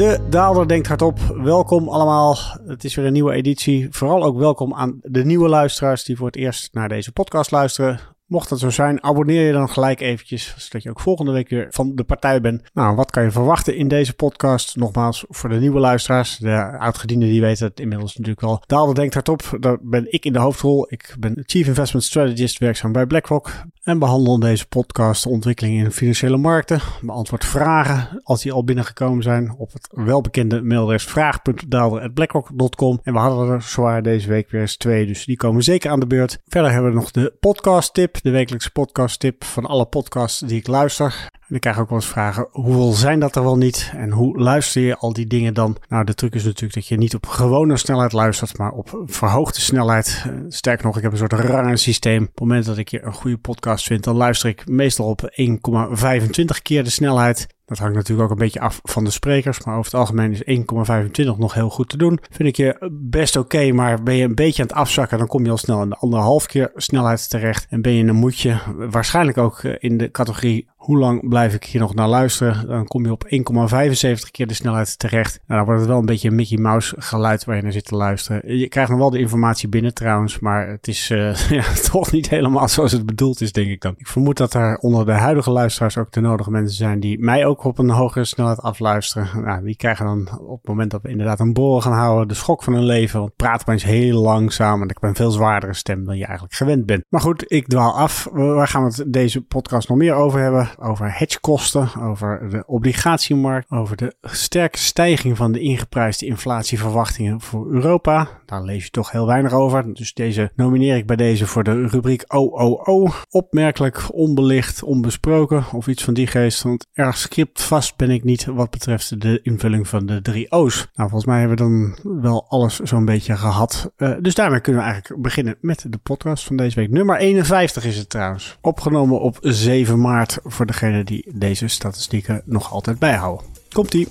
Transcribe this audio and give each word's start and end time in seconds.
De 0.00 0.18
Daalder 0.30 0.68
denkt 0.68 0.86
hardop. 0.86 1.18
Welkom 1.42 1.88
allemaal. 1.88 2.36
Het 2.66 2.84
is 2.84 2.94
weer 2.94 3.06
een 3.06 3.12
nieuwe 3.12 3.32
editie. 3.32 3.86
Vooral 3.90 4.22
ook 4.22 4.38
welkom 4.38 4.74
aan 4.74 4.98
de 5.02 5.24
nieuwe 5.24 5.48
luisteraars 5.48 6.04
die 6.04 6.16
voor 6.16 6.26
het 6.26 6.36
eerst 6.36 6.74
naar 6.74 6.88
deze 6.88 7.12
podcast 7.12 7.50
luisteren. 7.50 8.00
Mocht 8.30 8.48
dat 8.48 8.58
zo 8.58 8.70
zijn, 8.70 9.02
abonneer 9.02 9.46
je 9.46 9.52
dan 9.52 9.68
gelijk 9.68 10.00
eventjes, 10.00 10.54
zodat 10.56 10.82
je 10.82 10.90
ook 10.90 11.00
volgende 11.00 11.32
week 11.32 11.48
weer 11.48 11.66
van 11.70 11.94
de 11.94 12.04
partij 12.04 12.40
bent. 12.40 12.62
Nou, 12.72 12.96
wat 12.96 13.10
kan 13.10 13.22
je 13.22 13.30
verwachten 13.30 13.76
in 13.76 13.88
deze 13.88 14.14
podcast? 14.14 14.76
Nogmaals, 14.76 15.24
voor 15.28 15.48
de 15.48 15.56
nieuwe 15.56 15.80
luisteraars, 15.80 16.36
de 16.36 16.78
oudgedienden 16.78 17.28
die 17.28 17.40
weten 17.40 17.66
het 17.66 17.80
inmiddels 17.80 18.16
natuurlijk 18.16 18.40
wel. 18.40 18.62
Daalder 18.66 18.94
denkt 18.94 19.14
hardop, 19.14 19.56
daar 19.60 19.78
ben 19.82 20.12
ik 20.12 20.24
in 20.24 20.32
de 20.32 20.38
hoofdrol. 20.38 20.86
Ik 20.88 21.16
ben 21.18 21.42
Chief 21.46 21.66
Investment 21.66 22.04
Strategist, 22.04 22.58
werkzaam 22.58 22.92
bij 22.92 23.06
BlackRock. 23.06 23.52
En 23.82 23.98
behandel 23.98 24.34
in 24.34 24.40
deze 24.40 24.68
podcast 24.68 25.22
de 25.22 25.28
ontwikkeling 25.28 25.84
in 25.84 25.92
financiële 25.92 26.36
markten. 26.36 26.80
Beantwoord 27.00 27.44
vragen 27.44 28.20
als 28.22 28.42
die 28.42 28.52
al 28.52 28.64
binnengekomen 28.64 29.22
zijn 29.22 29.54
op 29.58 29.72
het 29.72 29.88
welbekende 29.90 30.62
mailadres 30.62 31.04
vraag.daalder.blackrock.com. 31.04 33.00
En 33.02 33.12
we 33.12 33.18
hadden 33.18 33.48
er 33.48 33.62
zwaar 33.62 34.02
deze 34.02 34.28
week 34.28 34.50
weer 34.50 34.60
eens 34.60 34.76
twee, 34.76 35.06
dus 35.06 35.24
die 35.24 35.36
komen 35.36 35.62
zeker 35.62 35.90
aan 35.90 36.00
de 36.00 36.06
beurt. 36.06 36.38
Verder 36.46 36.72
hebben 36.72 36.90
we 36.90 36.96
nog 36.96 37.10
de 37.10 37.36
podcast 37.40 37.94
tip 37.94 38.18
de 38.22 38.30
wekelijkse 38.30 38.70
podcast 38.70 39.20
tip 39.20 39.44
van 39.44 39.66
alle 39.66 39.86
podcasts 39.86 40.38
die 40.40 40.58
ik 40.58 40.66
luister. 40.66 41.28
En 41.50 41.56
ik 41.56 41.62
krijg 41.62 41.78
ook 41.78 41.88
wel 41.88 41.98
eens 41.98 42.08
vragen, 42.08 42.48
hoeveel 42.50 42.92
zijn 42.92 43.20
dat 43.20 43.36
er 43.36 43.42
wel 43.42 43.56
niet? 43.56 43.92
En 43.96 44.10
hoe 44.10 44.38
luister 44.38 44.82
je 44.82 44.96
al 44.96 45.12
die 45.12 45.26
dingen 45.26 45.54
dan? 45.54 45.76
Nou, 45.88 46.04
de 46.04 46.14
truc 46.14 46.34
is 46.34 46.44
natuurlijk 46.44 46.74
dat 46.74 46.86
je 46.86 46.96
niet 46.96 47.14
op 47.14 47.26
gewone 47.26 47.76
snelheid 47.76 48.12
luistert, 48.12 48.58
maar 48.58 48.72
op 48.72 49.02
verhoogde 49.06 49.60
snelheid. 49.60 50.24
Eh, 50.26 50.32
sterker 50.48 50.86
nog, 50.86 50.96
ik 50.96 51.02
heb 51.02 51.12
een 51.12 51.18
soort 51.18 51.32
rangensysteem. 51.32 52.22
Op 52.22 52.28
het 52.28 52.40
moment 52.40 52.66
dat 52.66 52.78
ik 52.78 52.88
hier 52.88 53.04
een 53.04 53.12
goede 53.12 53.38
podcast 53.38 53.86
vind, 53.86 54.04
dan 54.04 54.16
luister 54.16 54.48
ik 54.48 54.68
meestal 54.68 55.06
op 55.06 55.30
1,25 55.30 56.62
keer 56.62 56.84
de 56.84 56.90
snelheid. 56.90 57.46
Dat 57.70 57.78
hangt 57.78 57.94
natuurlijk 57.94 58.24
ook 58.24 58.30
een 58.30 58.44
beetje 58.44 58.60
af 58.60 58.80
van 58.82 59.04
de 59.04 59.10
sprekers. 59.10 59.64
Maar 59.64 59.76
over 59.76 59.90
het 59.90 60.00
algemeen 60.00 60.32
is 60.32 60.58
1,25 60.58 61.38
nog 61.38 61.54
heel 61.54 61.70
goed 61.70 61.88
te 61.88 61.96
doen. 61.96 62.18
Vind 62.30 62.48
ik 62.48 62.56
je 62.56 62.90
best 62.92 63.36
oké. 63.36 63.72
maar 63.72 64.02
ben 64.02 64.14
je 64.14 64.24
een 64.24 64.34
beetje 64.34 64.62
aan 64.62 64.68
het 64.68 64.76
afzakken, 64.76 65.18
dan 65.18 65.26
kom 65.26 65.44
je 65.44 65.50
al 65.50 65.56
snel 65.56 65.82
in 65.82 65.88
de 65.88 65.96
anderhalf 65.96 66.46
keer 66.46 66.70
snelheid 66.74 67.30
terecht. 67.30 67.66
En 67.68 67.82
ben 67.82 67.92
je 67.92 68.04
een 68.04 68.14
moedje, 68.14 68.60
waarschijnlijk 68.76 69.38
ook 69.38 69.58
eh, 69.58 69.74
in 69.78 69.96
de 69.96 70.10
categorie 70.10 70.68
hoe 70.80 70.98
lang 70.98 71.28
blijf 71.28 71.54
ik 71.54 71.64
hier 71.64 71.80
nog 71.80 71.94
naar 71.94 72.08
luisteren? 72.08 72.66
Dan 72.66 72.86
kom 72.86 73.04
je 73.04 73.12
op 73.12 73.24
1,75 73.24 74.30
keer 74.30 74.46
de 74.46 74.54
snelheid 74.54 74.98
terecht. 74.98 75.40
Nou, 75.46 75.58
dan 75.58 75.64
wordt 75.64 75.80
het 75.80 75.88
wel 75.88 75.98
een 75.98 76.06
beetje 76.06 76.28
een 76.28 76.34
Mickey 76.34 76.58
Mouse 76.58 76.94
geluid 76.98 77.44
waar 77.44 77.56
je 77.56 77.62
naar 77.62 77.72
zit 77.72 77.84
te 77.84 77.96
luisteren. 77.96 78.58
Je 78.58 78.68
krijgt 78.68 78.90
nog 78.90 78.98
wel 78.98 79.10
de 79.10 79.18
informatie 79.18 79.68
binnen 79.68 79.94
trouwens, 79.94 80.38
maar 80.38 80.68
het 80.68 80.88
is 80.88 81.10
uh, 81.10 81.34
ja, 81.58 81.64
toch 81.90 82.12
niet 82.12 82.28
helemaal 82.28 82.68
zoals 82.68 82.92
het 82.92 83.06
bedoeld 83.06 83.40
is, 83.40 83.52
denk 83.52 83.68
ik 83.68 83.80
dan. 83.80 83.94
Ik 83.96 84.06
vermoed 84.06 84.36
dat 84.36 84.54
er 84.54 84.78
onder 84.78 85.06
de 85.06 85.12
huidige 85.12 85.50
luisteraars 85.50 85.98
ook 85.98 86.12
de 86.12 86.20
nodige 86.20 86.50
mensen 86.50 86.76
zijn 86.76 87.00
die 87.00 87.18
mij 87.18 87.46
ook 87.46 87.64
op 87.64 87.78
een 87.78 87.90
hogere 87.90 88.24
snelheid 88.24 88.60
afluisteren. 88.60 89.28
Nou, 89.44 89.64
die 89.64 89.76
krijgen 89.76 90.06
dan 90.06 90.40
op 90.40 90.58
het 90.58 90.68
moment 90.68 90.90
dat 90.90 91.02
we 91.02 91.08
inderdaad 91.08 91.40
een 91.40 91.52
borrel 91.52 91.80
gaan 91.80 91.92
houden 91.92 92.28
de 92.28 92.34
schok 92.34 92.62
van 92.62 92.72
hun 92.72 92.84
leven. 92.84 93.20
Want 93.20 93.36
praten 93.36 93.62
maar 93.66 93.74
eens 93.74 93.84
heel 93.84 94.20
langzaam 94.20 94.82
en 94.82 94.88
ik 94.88 94.98
ben 94.98 95.14
veel 95.14 95.30
zwaardere 95.30 95.74
stem 95.74 96.04
dan 96.04 96.16
je 96.16 96.24
eigenlijk 96.24 96.54
gewend 96.54 96.86
bent. 96.86 97.04
Maar 97.08 97.20
goed, 97.20 97.44
ik 97.46 97.66
dwaal 97.66 97.96
af. 97.96 98.28
Waar 98.32 98.68
gaan 98.68 98.84
we 98.84 98.94
het 98.96 99.12
deze 99.12 99.42
podcast 99.42 99.88
nog 99.88 99.98
meer 99.98 100.14
over 100.14 100.40
hebben? 100.40 100.69
Over 100.78 101.18
hedgekosten, 101.18 101.88
over 102.00 102.50
de 102.50 102.62
obligatiemarkt, 102.66 103.70
over 103.70 103.96
de 103.96 104.14
sterke 104.22 104.78
stijging 104.78 105.36
van 105.36 105.52
de 105.52 105.60
ingeprijsde 105.60 106.26
inflatieverwachtingen 106.26 107.40
voor 107.40 107.70
Europa. 107.72 108.28
Daar 108.46 108.62
lees 108.62 108.84
je 108.84 108.90
toch 108.90 109.10
heel 109.10 109.26
weinig 109.26 109.52
over. 109.52 109.94
Dus 109.94 110.14
deze 110.14 110.52
nomineer 110.56 110.96
ik 110.96 111.06
bij 111.06 111.16
deze 111.16 111.46
voor 111.46 111.64
de 111.64 111.86
rubriek 111.86 112.24
OOO. 112.26 113.08
Opmerkelijk, 113.30 114.14
onbelicht, 114.14 114.82
onbesproken 114.82 115.64
of 115.72 115.86
iets 115.86 116.04
van 116.04 116.14
die 116.14 116.26
geest. 116.26 116.62
Want 116.62 116.86
erg 116.92 117.16
scriptvast 117.16 117.96
ben 117.96 118.10
ik 118.10 118.24
niet 118.24 118.44
wat 118.44 118.70
betreft 118.70 119.20
de 119.20 119.40
invulling 119.42 119.88
van 119.88 120.06
de 120.06 120.22
drie 120.22 120.50
O's. 120.50 120.76
Nou, 120.94 121.08
volgens 121.10 121.24
mij 121.24 121.38
hebben 121.38 121.56
we 121.56 121.62
dan 121.62 122.20
wel 122.22 122.46
alles 122.48 122.78
zo'n 122.78 123.04
beetje 123.04 123.36
gehad. 123.36 123.92
Uh, 123.96 124.12
dus 124.20 124.34
daarmee 124.34 124.60
kunnen 124.60 124.82
we 124.82 124.88
eigenlijk 124.88 125.22
beginnen 125.22 125.56
met 125.60 125.86
de 125.88 125.98
podcast 125.98 126.44
van 126.44 126.56
deze 126.56 126.74
week. 126.74 126.90
Nummer 126.90 127.16
51 127.16 127.84
is 127.84 127.96
het 127.96 128.10
trouwens. 128.10 128.58
Opgenomen 128.60 129.20
op 129.20 129.38
7 129.40 130.00
maart 130.00 130.38
voor 130.60 130.68
degene 130.68 131.04
die 131.04 131.24
deze 131.32 131.68
statistieken 131.68 132.42
nog 132.44 132.72
altijd 132.72 132.98
bijhouden. 132.98 133.46
Komt-ie! 133.72 134.08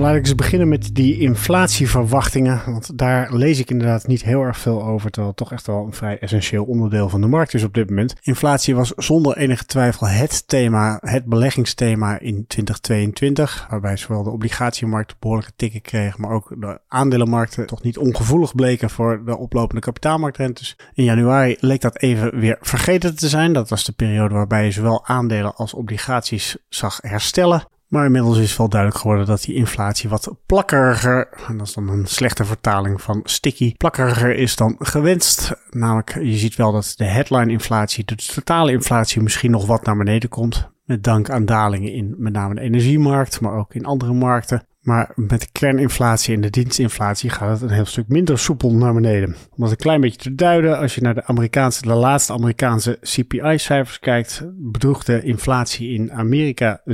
Laat 0.00 0.14
ik 0.14 0.22
eens 0.22 0.34
beginnen 0.34 0.68
met 0.68 0.94
die 0.94 1.18
inflatieverwachtingen. 1.18 2.62
Want 2.66 2.98
daar 2.98 3.34
lees 3.34 3.58
ik 3.58 3.70
inderdaad 3.70 4.06
niet 4.06 4.22
heel 4.22 4.42
erg 4.42 4.58
veel 4.58 4.84
over. 4.84 5.10
Terwijl 5.10 5.28
het 5.28 5.36
toch 5.36 5.52
echt 5.52 5.66
wel 5.66 5.84
een 5.84 5.92
vrij 5.92 6.18
essentieel 6.18 6.64
onderdeel 6.64 7.08
van 7.08 7.20
de 7.20 7.26
markt 7.26 7.54
is 7.54 7.64
op 7.64 7.74
dit 7.74 7.88
moment. 7.88 8.14
Inflatie 8.22 8.74
was 8.74 8.92
zonder 8.96 9.36
enige 9.36 9.64
twijfel 9.64 10.06
het 10.06 10.48
thema, 10.48 10.98
het 11.00 11.24
beleggingsthema 11.24 12.18
in 12.18 12.44
2022. 12.46 13.66
Waarbij 13.70 13.96
zowel 13.96 14.22
de 14.22 14.30
obligatiemarkt 14.30 15.18
behoorlijke 15.18 15.52
tikken 15.56 15.80
kreeg. 15.80 16.18
Maar 16.18 16.30
ook 16.30 16.54
de 16.60 16.80
aandelenmarkten 16.88 17.66
toch 17.66 17.82
niet 17.82 17.98
ongevoelig 17.98 18.54
bleken 18.54 18.90
voor 18.90 19.22
de 19.24 19.36
oplopende 19.36 19.80
kapitaalmarktrentes. 19.80 20.76
In 20.94 21.04
januari 21.04 21.56
leek 21.60 21.80
dat 21.80 21.98
even 21.98 22.38
weer 22.38 22.58
vergeten 22.60 23.16
te 23.16 23.28
zijn. 23.28 23.52
Dat 23.52 23.68
was 23.68 23.84
de 23.84 23.92
periode 23.92 24.34
waarbij 24.34 24.64
je 24.64 24.70
zowel 24.70 25.06
aandelen 25.06 25.54
als 25.54 25.74
obligaties 25.74 26.56
zag 26.68 26.98
herstellen. 27.02 27.70
Maar 27.92 28.04
inmiddels 28.04 28.38
is 28.38 28.56
wel 28.56 28.68
duidelijk 28.68 29.00
geworden 29.00 29.26
dat 29.26 29.42
die 29.42 29.54
inflatie 29.54 30.08
wat 30.08 30.34
plakkeriger, 30.46 31.28
en 31.46 31.56
dat 31.56 31.66
is 31.66 31.74
dan 31.74 31.88
een 31.88 32.06
slechte 32.06 32.44
vertaling 32.44 33.02
van 33.02 33.20
sticky, 33.24 33.74
plakkeriger 33.76 34.36
is 34.36 34.56
dan 34.56 34.76
gewenst. 34.78 35.52
Namelijk, 35.70 36.14
je 36.14 36.36
ziet 36.36 36.56
wel 36.56 36.72
dat 36.72 36.94
de 36.96 37.04
headline 37.04 37.50
inflatie, 37.50 38.04
de 38.04 38.14
totale 38.14 38.72
inflatie 38.72 39.22
misschien 39.22 39.50
nog 39.50 39.66
wat 39.66 39.84
naar 39.84 39.96
beneden 39.96 40.28
komt. 40.28 40.70
Met 40.84 41.04
dank 41.04 41.30
aan 41.30 41.44
dalingen 41.44 41.92
in 41.92 42.14
met 42.18 42.32
name 42.32 42.54
de 42.54 42.60
energiemarkt, 42.60 43.40
maar 43.40 43.56
ook 43.56 43.74
in 43.74 43.84
andere 43.84 44.12
markten. 44.12 44.66
Maar 44.82 45.12
met 45.14 45.40
de 45.40 45.48
kerninflatie 45.52 46.34
en 46.34 46.40
de 46.40 46.50
dienstinflatie 46.50 47.30
gaat 47.30 47.60
het 47.60 47.70
een 47.70 47.74
heel 47.74 47.84
stuk 47.84 48.08
minder 48.08 48.38
soepel 48.38 48.72
naar 48.72 48.94
beneden. 48.94 49.28
Om 49.28 49.56
dat 49.56 49.70
een 49.70 49.76
klein 49.76 50.00
beetje 50.00 50.18
te 50.18 50.34
duiden, 50.34 50.78
als 50.78 50.94
je 50.94 51.00
naar 51.00 51.14
de, 51.14 51.24
Amerikaanse, 51.24 51.82
de 51.82 51.92
laatste 51.92 52.32
Amerikaanse 52.32 52.98
CPI-cijfers 53.00 53.98
kijkt, 53.98 54.42
bedroeg 54.54 55.04
de 55.04 55.22
inflatie 55.22 55.94
in 55.94 56.12
Amerika 56.12 56.82
6,4% 56.86 56.92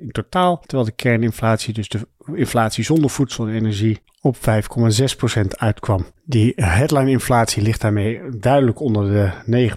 in 0.00 0.10
totaal. 0.10 0.58
Terwijl 0.58 0.84
de 0.84 0.94
kerninflatie, 0.94 1.74
dus 1.74 1.88
de 1.88 2.08
inflatie 2.34 2.84
zonder 2.84 3.10
voedsel 3.10 3.46
en 3.46 3.54
energie, 3.54 4.00
op 4.24 4.36
5,6% 4.36 4.40
uitkwam. 5.48 6.06
Die 6.26 6.52
headline-inflatie 6.56 7.62
ligt 7.62 7.80
daarmee 7.80 8.20
duidelijk 8.38 8.80
onder 8.80 9.34
de 9.46 9.68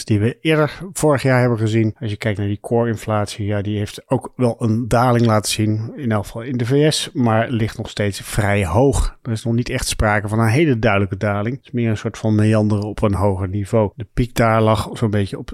9% 0.00 0.04
die 0.04 0.20
we 0.20 0.38
eerder 0.40 0.80
vorig 0.92 1.22
jaar 1.22 1.40
hebben 1.40 1.58
gezien. 1.58 1.94
Als 2.00 2.10
je 2.10 2.16
kijkt 2.16 2.38
naar 2.38 2.46
die 2.46 2.60
core-inflatie, 2.60 3.46
ja, 3.46 3.60
die 3.60 3.78
heeft 3.78 4.10
ook 4.10 4.32
wel 4.36 4.56
een 4.58 4.88
daling 4.88 5.26
laten 5.26 5.52
zien, 5.52 5.92
in 5.96 6.12
elk 6.12 6.24
geval 6.24 6.42
in 6.42 6.56
de 6.56 6.66
VS, 6.66 7.10
maar 7.12 7.50
ligt 7.50 7.76
nog 7.76 7.90
steeds 7.90 8.20
vrij 8.20 8.66
hoog. 8.66 9.18
Er 9.22 9.32
is 9.32 9.44
nog 9.44 9.54
niet 9.54 9.68
echt 9.68 9.86
sprake 9.86 10.28
van 10.28 10.38
een 10.38 10.48
hele 10.48 10.78
duidelijke 10.78 11.16
daling. 11.16 11.56
Het 11.56 11.64
is 11.64 11.70
meer 11.70 11.90
een 11.90 11.96
soort 11.96 12.18
van 12.18 12.34
meanderen 12.34 12.84
op 12.84 13.02
een 13.02 13.14
hoger 13.14 13.48
niveau. 13.48 13.90
De 13.96 14.06
piek 14.14 14.34
daar 14.34 14.62
lag 14.62 14.88
zo'n 14.92 15.10
beetje 15.10 15.38
op 15.38 15.52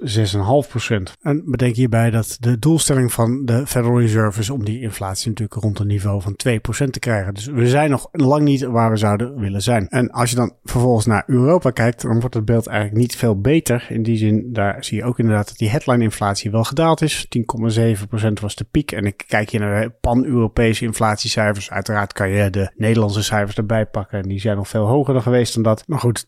6,5%. 0.88 0.96
En 1.22 1.42
bedenk 1.46 1.74
hierbij 1.74 2.10
dat 2.10 2.36
de 2.40 2.58
doelstelling 2.58 3.12
van 3.12 3.44
de 3.44 3.66
Federal 3.66 4.00
Reserve 4.00 4.40
is 4.40 4.50
om 4.50 4.64
die 4.64 4.80
inflatie 4.80 5.28
natuurlijk 5.28 5.62
rond 5.62 5.78
een 5.78 5.86
niveau 5.86 6.22
van 6.22 6.36
2% 6.48 6.90
te 6.90 6.98
krijgen. 6.98 7.34
Dus 7.34 7.46
we 7.46 7.68
zijn 7.68 7.90
nog 7.90 8.08
lang 8.12 8.42
niet 8.42 8.62
waar 8.62 8.90
we 8.90 8.96
zouden 8.96 9.40
willen 9.40 9.62
zijn. 9.62 9.88
En 9.88 10.10
als 10.10 10.30
je 10.30 10.36
dan 10.36 10.52
vervolgens 10.64 11.06
naar 11.06 11.22
Europa 11.26 11.70
kijkt, 11.70 12.02
dan 12.02 12.20
wordt 12.20 12.34
het 12.34 12.44
beeld 12.44 12.66
eigenlijk 12.66 12.98
niet 12.98 13.16
veel 13.16 13.40
beter. 13.40 13.86
In 13.88 14.02
die 14.02 14.16
zin, 14.16 14.52
daar 14.52 14.84
zie 14.84 14.96
je 14.96 15.04
ook 15.04 15.18
inderdaad 15.18 15.48
dat 15.48 15.56
die 15.56 15.70
headline-inflatie 15.70 16.50
wel 16.50 16.64
gedaald 16.64 17.02
is. 17.02 17.26
10,7% 17.26 18.32
was 18.40 18.54
de 18.54 18.66
piek. 18.70 18.92
En 18.92 19.04
ik 19.04 19.24
kijk 19.26 19.50
hier 19.50 19.60
naar 19.60 19.82
de 19.82 19.92
pan-Europese 20.00 20.84
inflatiecijfers. 20.84 21.70
Uiteraard 21.70 22.12
kan 22.12 22.28
je 22.28 22.50
de 22.50 22.70
Nederlandse 22.76 23.22
cijfers 23.22 23.56
erbij 23.56 23.86
pakken. 23.86 24.22
En 24.22 24.28
die 24.28 24.40
zijn 24.40 24.56
nog 24.56 24.68
veel 24.68 24.86
hoger 24.86 25.12
dan 25.12 25.22
geweest 25.22 25.54
dan 25.54 25.62
dat. 25.62 25.84
Maar 25.86 25.98
goed, 25.98 26.24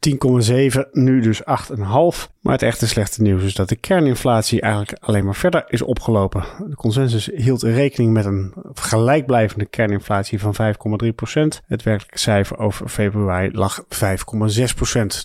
10,7, 0.80 0.80
nu 0.92 1.20
dus 1.20 1.42
8,5. 1.42 1.46
Maar 2.40 2.52
het 2.52 2.62
echte 2.62 2.88
slechte 2.88 3.22
nieuws 3.22 3.42
is 3.42 3.54
dat 3.54 3.68
de 3.68 3.76
kerninflatie 3.76 4.60
eigenlijk 4.60 4.96
alleen 5.00 5.24
maar 5.24 5.34
verder 5.34 5.64
is 5.66 5.82
opgelopen. 5.82 6.44
De 6.68 6.76
consensus 6.76 7.30
hield 7.34 7.62
rekening 7.62 8.12
met 8.12 8.24
een 8.24 8.54
gelijkblijvende 8.74 9.66
kerninflatie 9.66 9.98
van 10.38 10.54
5,3%. 10.54 11.64
Het 11.66 11.82
werkelijke 11.82 12.18
cijfer 12.18 12.58
over 12.58 12.88
februari 12.88 13.50
lag 13.52 13.84
5,6%, 13.84 13.86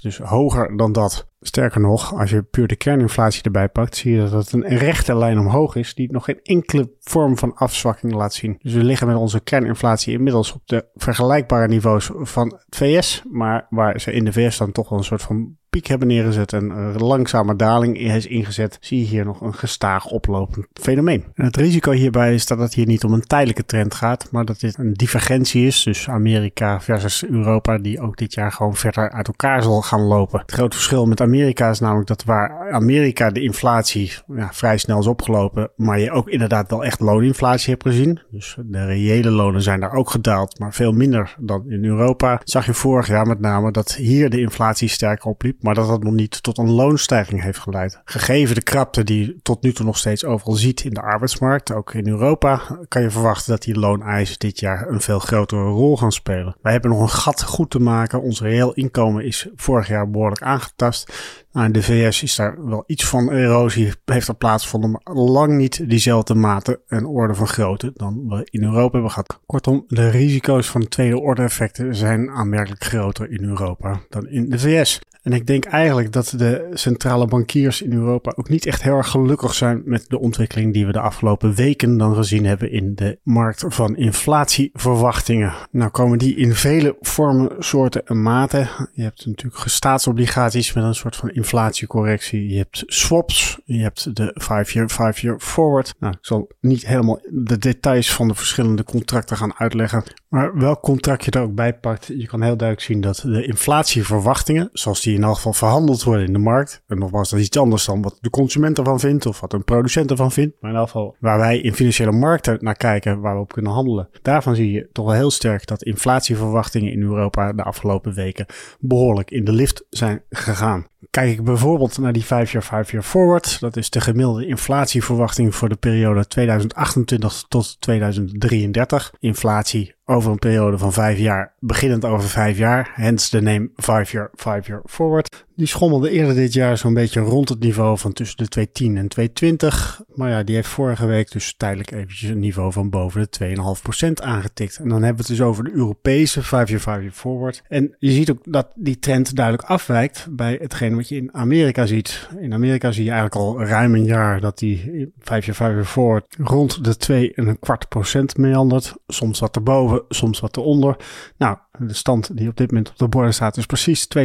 dus 0.01 0.17
hoger 0.17 0.77
dan 0.77 0.91
dat. 0.91 1.27
Sterker 1.47 1.81
nog, 1.81 2.13
als 2.19 2.29
je 2.29 2.43
puur 2.43 2.67
de 2.67 2.75
kerninflatie 2.75 3.43
erbij 3.43 3.69
pakt, 3.69 3.95
zie 3.95 4.11
je 4.11 4.19
dat 4.19 4.31
het 4.31 4.51
een 4.51 4.77
rechte 4.77 5.15
lijn 5.15 5.39
omhoog 5.39 5.75
is, 5.75 5.93
die 5.93 6.11
nog 6.11 6.25
geen 6.25 6.39
enkele 6.43 6.91
vorm 6.99 7.37
van 7.37 7.55
afzwakking 7.55 8.13
laat 8.13 8.33
zien. 8.33 8.57
Dus 8.61 8.73
we 8.73 8.83
liggen 8.83 9.07
met 9.07 9.15
onze 9.15 9.39
kerninflatie 9.39 10.13
inmiddels 10.13 10.53
op 10.53 10.61
de 10.65 10.85
vergelijkbare 10.95 11.67
niveaus 11.67 12.11
van 12.13 12.47
het 12.47 12.75
VS, 12.75 13.23
maar 13.31 13.67
waar 13.69 13.99
ze 13.99 14.11
in 14.11 14.25
de 14.25 14.33
VS 14.33 14.57
dan 14.57 14.71
toch 14.71 14.89
wel 14.89 14.97
een 14.97 15.03
soort 15.03 15.21
van 15.21 15.55
piek 15.75 15.87
hebben 15.87 16.07
neergezet 16.07 16.53
en 16.53 16.69
een 16.69 16.97
langzame 16.97 17.55
daling 17.55 17.99
is 17.99 18.27
ingezet, 18.27 18.77
zie 18.81 18.99
je 18.99 19.05
hier 19.05 19.25
nog 19.25 19.41
een 19.41 19.53
gestaag 19.53 20.05
oplopend 20.05 20.67
fenomeen. 20.73 21.25
En 21.33 21.45
het 21.45 21.55
risico 21.55 21.91
hierbij 21.91 22.33
is 22.33 22.45
dat 22.45 22.59
het 22.59 22.73
hier 22.73 22.85
niet 22.85 23.03
om 23.03 23.13
een 23.13 23.27
tijdelijke 23.27 23.65
trend 23.65 23.93
gaat, 23.93 24.27
maar 24.31 24.45
dat 24.45 24.59
dit 24.59 24.77
een 24.77 24.93
divergentie 24.93 25.65
is, 25.65 25.83
dus 25.83 26.09
Amerika 26.09 26.81
versus 26.81 27.25
Europa, 27.25 27.77
die 27.77 27.99
ook 27.99 28.17
dit 28.17 28.33
jaar 28.33 28.51
gewoon 28.51 28.75
verder 28.75 29.11
uit 29.11 29.27
elkaar 29.27 29.63
zal 29.63 29.81
gaan 29.81 30.01
lopen. 30.01 30.39
Het 30.39 30.51
grote 30.51 30.75
verschil 30.75 31.05
met 31.05 31.21
Amerika 31.21 31.34
Amerika 31.35 31.69
is 31.69 31.79
namelijk 31.79 32.07
dat 32.07 32.23
waar 32.23 32.71
Amerika 32.71 33.29
de 33.29 33.41
inflatie 33.41 34.13
ja, 34.35 34.49
vrij 34.53 34.77
snel 34.77 34.99
is 34.99 35.07
opgelopen, 35.07 35.71
maar 35.75 35.99
je 35.99 36.11
ook 36.11 36.29
inderdaad 36.29 36.69
wel 36.69 36.83
echt 36.83 36.99
looninflatie 36.99 37.69
hebt 37.69 37.83
gezien. 37.83 38.19
Dus 38.31 38.57
de 38.65 38.85
reële 38.85 39.29
lonen 39.29 39.61
zijn 39.61 39.79
daar 39.79 39.93
ook 39.93 40.09
gedaald, 40.09 40.59
maar 40.59 40.73
veel 40.73 40.91
minder 40.91 41.35
dan 41.39 41.63
in 41.69 41.85
Europa. 41.85 42.41
Zag 42.43 42.65
je 42.65 42.73
vorig 42.73 43.07
jaar 43.07 43.27
met 43.27 43.39
name 43.39 43.71
dat 43.71 43.95
hier 43.95 44.29
de 44.29 44.39
inflatie 44.39 44.87
sterker 44.87 45.29
opliep, 45.29 45.63
maar 45.63 45.73
dat 45.73 45.87
dat 45.87 46.03
nog 46.03 46.13
niet 46.13 46.43
tot 46.43 46.57
een 46.57 46.71
loonstijging 46.71 47.41
heeft 47.41 47.59
geleid. 47.59 48.01
Gegeven 48.05 48.55
de 48.55 48.63
krapte 48.63 49.03
die 49.03 49.39
tot 49.41 49.63
nu 49.63 49.73
toe 49.73 49.85
nog 49.85 49.97
steeds 49.97 50.25
overal 50.25 50.55
ziet 50.55 50.83
in 50.83 50.93
de 50.93 51.01
arbeidsmarkt, 51.01 51.73
ook 51.73 51.93
in 51.93 52.07
Europa, 52.07 52.61
kan 52.87 53.01
je 53.01 53.09
verwachten 53.09 53.51
dat 53.51 53.61
die 53.61 53.79
looneisen 53.79 54.39
dit 54.39 54.59
jaar 54.59 54.87
een 54.89 55.01
veel 55.01 55.19
grotere 55.19 55.61
rol 55.61 55.97
gaan 55.97 56.11
spelen. 56.11 56.55
Wij 56.61 56.71
hebben 56.71 56.91
nog 56.91 57.01
een 57.01 57.09
gat 57.09 57.43
goed 57.43 57.69
te 57.69 57.79
maken. 57.79 58.21
Ons 58.21 58.41
reëel 58.41 58.73
inkomen 58.73 59.25
is 59.25 59.47
vorig 59.55 59.87
jaar 59.87 60.09
behoorlijk 60.09 60.41
aangetast. 60.41 61.14
Nou, 61.51 61.67
in 61.67 61.73
de 61.73 61.83
VS 61.83 62.23
is 62.23 62.35
daar 62.35 62.65
wel 62.65 62.83
iets 62.85 63.05
van 63.05 63.31
erosie 63.31 63.93
heeft 64.05 64.27
er 64.27 64.35
plaatsgevonden, 64.35 64.91
maar 64.91 65.15
lang 65.15 65.57
niet 65.57 65.89
diezelfde 65.89 66.35
mate 66.35 66.81
en 66.87 67.05
orde 67.05 67.33
van 67.35 67.47
grootte 67.47 67.91
dan 67.93 68.27
we 68.27 68.47
in 68.49 68.63
Europa 68.63 68.91
hebben 68.91 69.11
gehad. 69.11 69.39
Kortom, 69.45 69.83
de 69.87 70.09
risico's 70.09 70.67
van 70.67 70.87
tweede 70.87 71.19
orde 71.19 71.41
effecten 71.41 71.95
zijn 71.95 72.29
aanmerkelijk 72.29 72.83
groter 72.83 73.31
in 73.31 73.43
Europa 73.43 74.01
dan 74.09 74.27
in 74.27 74.49
de 74.49 74.59
VS. 74.59 74.99
En 75.25 75.33
ik 75.33 75.47
denk 75.47 75.65
eigenlijk 75.65 76.11
dat 76.11 76.33
de 76.37 76.69
centrale 76.73 77.27
bankiers 77.27 77.81
in 77.81 77.93
Europa 77.93 78.33
ook 78.35 78.49
niet 78.49 78.65
echt 78.65 78.83
heel 78.83 78.97
erg 78.97 79.09
gelukkig 79.09 79.53
zijn 79.53 79.81
met 79.85 80.05
de 80.07 80.19
ontwikkeling 80.19 80.73
die 80.73 80.85
we 80.85 80.91
de 80.91 80.99
afgelopen 80.99 81.53
weken 81.53 81.97
dan 81.97 82.15
gezien 82.15 82.45
hebben 82.45 82.71
in 82.71 82.95
de 82.95 83.19
markt 83.23 83.65
van 83.67 83.95
inflatieverwachtingen. 83.95 85.53
Nou 85.71 85.91
komen 85.91 86.17
die 86.17 86.35
in 86.35 86.53
vele 86.53 86.97
vormen, 86.99 87.51
soorten 87.59 88.05
en 88.05 88.21
maten. 88.21 88.69
Je 88.93 89.03
hebt 89.03 89.25
natuurlijk 89.25 89.69
staatsobligaties 89.69 90.73
met 90.73 90.83
een 90.83 90.95
soort 90.95 91.15
van 91.15 91.29
inflatiecorrectie. 91.29 92.49
Je 92.49 92.57
hebt 92.57 92.83
swaps, 92.85 93.59
je 93.63 93.81
hebt 93.81 94.15
de 94.15 94.35
5-year, 94.41 94.91
5-year 94.91 95.39
forward. 95.39 95.93
Nou, 95.99 96.13
ik 96.13 96.25
zal 96.25 96.51
niet 96.59 96.87
helemaal 96.87 97.19
de 97.29 97.57
details 97.57 98.13
van 98.13 98.27
de 98.27 98.35
verschillende 98.35 98.83
contracten 98.83 99.37
gaan 99.37 99.57
uitleggen. 99.57 100.03
Maar 100.29 100.57
welk 100.57 100.81
contract 100.81 101.25
je 101.25 101.31
er 101.31 101.41
ook 101.41 101.55
bij 101.55 101.73
pakt, 101.73 102.07
je 102.07 102.27
kan 102.27 102.41
heel 102.41 102.57
duidelijk 102.57 102.87
zien 102.87 103.01
dat 103.01 103.23
de 103.25 103.45
inflatieverwachtingen, 103.45 104.69
zoals 104.73 105.01
die 105.01 105.14
in 105.15 105.23
elk 105.23 105.35
geval 105.35 105.53
verhandeld 105.53 106.03
worden 106.03 106.25
in 106.25 106.33
de 106.33 106.39
markt, 106.39 106.83
en 106.87 106.97
nogmaals, 106.97 107.29
dat 107.29 107.39
is 107.39 107.45
iets 107.45 107.57
anders 107.57 107.85
dan 107.85 108.01
wat 108.01 108.17
de 108.21 108.29
consument 108.29 108.77
ervan 108.77 108.99
vindt 108.99 109.25
of 109.25 109.39
wat 109.39 109.53
een 109.53 109.63
producent 109.63 110.11
ervan 110.11 110.31
vindt, 110.31 110.55
maar 110.59 110.71
in 110.71 110.77
elk 110.77 110.85
geval 110.85 111.15
waar 111.19 111.37
wij 111.37 111.59
in 111.59 111.73
financiële 111.73 112.11
markten 112.11 112.57
naar 112.61 112.75
kijken, 112.75 113.19
waar 113.19 113.35
we 113.35 113.41
op 113.41 113.53
kunnen 113.53 113.71
handelen. 113.71 114.09
Daarvan 114.21 114.55
zie 114.55 114.71
je 114.71 114.89
toch 114.91 115.05
wel 115.05 115.13
heel 115.13 115.31
sterk 115.31 115.67
dat 115.67 115.83
inflatieverwachtingen 115.83 116.91
in 116.91 117.01
Europa 117.01 117.53
de 117.53 117.63
afgelopen 117.63 118.13
weken 118.13 118.45
behoorlijk 118.79 119.31
in 119.31 119.45
de 119.45 119.51
lift 119.51 119.85
zijn 119.89 120.23
gegaan. 120.29 120.87
Kijk 121.09 121.31
ik 121.31 121.43
bijvoorbeeld 121.43 121.97
naar 121.97 122.13
die 122.13 122.25
5-jaar 122.25 122.85
5-jaar 122.85 123.03
forward, 123.03 123.59
dat 123.59 123.77
is 123.77 123.89
de 123.89 124.01
gemiddelde 124.01 124.45
inflatieverwachting 124.45 125.55
voor 125.55 125.69
de 125.69 125.75
periode 125.75 126.27
2028 126.27 127.43
tot 127.47 127.81
2033. 127.81 129.13
Inflatie 129.19 129.94
over 130.05 130.31
een 130.31 130.39
periode 130.39 130.77
van 130.77 130.93
vijf 130.93 131.17
jaar, 131.17 131.53
beginnend 131.59 132.05
over 132.05 132.29
vijf 132.29 132.57
jaar. 132.57 132.91
Hence 132.93 133.29
de 133.29 133.41
name 133.41 133.69
5 133.75 134.11
year, 134.11 134.29
5 134.33 134.67
year 134.67 134.81
forward. 134.85 135.45
Die 135.55 135.67
schommelde 135.67 136.09
eerder 136.09 136.35
dit 136.35 136.53
jaar 136.53 136.77
zo'n 136.77 136.93
beetje 136.93 137.19
rond 137.19 137.49
het 137.49 137.59
niveau 137.59 137.97
van 137.97 138.13
tussen 138.13 138.37
de 138.37 138.47
210 138.47 138.97
en 138.97 139.07
220. 139.07 140.01
Maar 140.15 140.29
ja, 140.29 140.43
die 140.43 140.55
heeft 140.55 140.67
vorige 140.67 141.05
week 141.05 141.31
dus 141.31 141.53
tijdelijk 141.57 141.91
eventjes 141.91 142.29
een 142.29 142.39
niveau 142.39 142.71
van 142.71 142.89
boven 142.89 143.27
de 143.29 143.55
2,5% 143.55 144.09
aangetikt. 144.23 144.77
En 144.77 144.89
dan 144.89 145.03
hebben 145.03 145.25
we 145.25 145.31
het 145.31 145.37
dus 145.37 145.47
over 145.47 145.63
de 145.63 145.71
Europese 145.71 146.43
5 146.43 146.69
year, 146.69 146.81
5 146.81 147.01
year 147.01 147.11
forward. 147.11 147.61
En 147.67 147.95
je 147.99 148.11
ziet 148.11 148.31
ook 148.31 148.39
dat 148.43 148.67
die 148.75 148.99
trend 148.99 149.35
duidelijk 149.35 149.67
afwijkt 149.67 150.27
bij 150.29 150.57
hetgeen 150.61 150.95
wat 150.95 151.09
je 151.09 151.15
in 151.15 151.33
Amerika 151.33 151.85
ziet. 151.85 152.29
In 152.39 152.53
Amerika 152.53 152.91
zie 152.91 153.03
je 153.03 153.11
eigenlijk 153.11 153.41
al 153.41 153.63
ruim 153.63 153.95
een 153.95 154.05
jaar 154.05 154.39
dat 154.39 154.57
die 154.57 154.77
5 155.19 155.45
year, 155.45 155.57
5 155.57 155.73
year 155.73 155.85
forward 155.85 156.35
rond 156.37 156.83
de 156.83 156.97
2 156.97 157.33
en 157.33 157.47
een 157.47 157.59
kwart 157.59 157.87
procent 157.87 158.37
meandert. 158.37 158.93
Soms 159.07 159.39
wat 159.39 159.55
erboven 159.55 159.94
soms 160.09 160.39
wat 160.39 160.57
eronder. 160.57 160.95
Nou, 161.37 161.57
de 161.79 161.93
stand 161.93 162.37
die 162.37 162.49
op 162.49 162.57
dit 162.57 162.71
moment 162.71 162.89
op 162.89 162.97
de 162.97 163.07
borden 163.07 163.33
staat 163.33 163.57
is 163.57 163.65
precies 163.65 164.07
2,25%. 164.17 164.21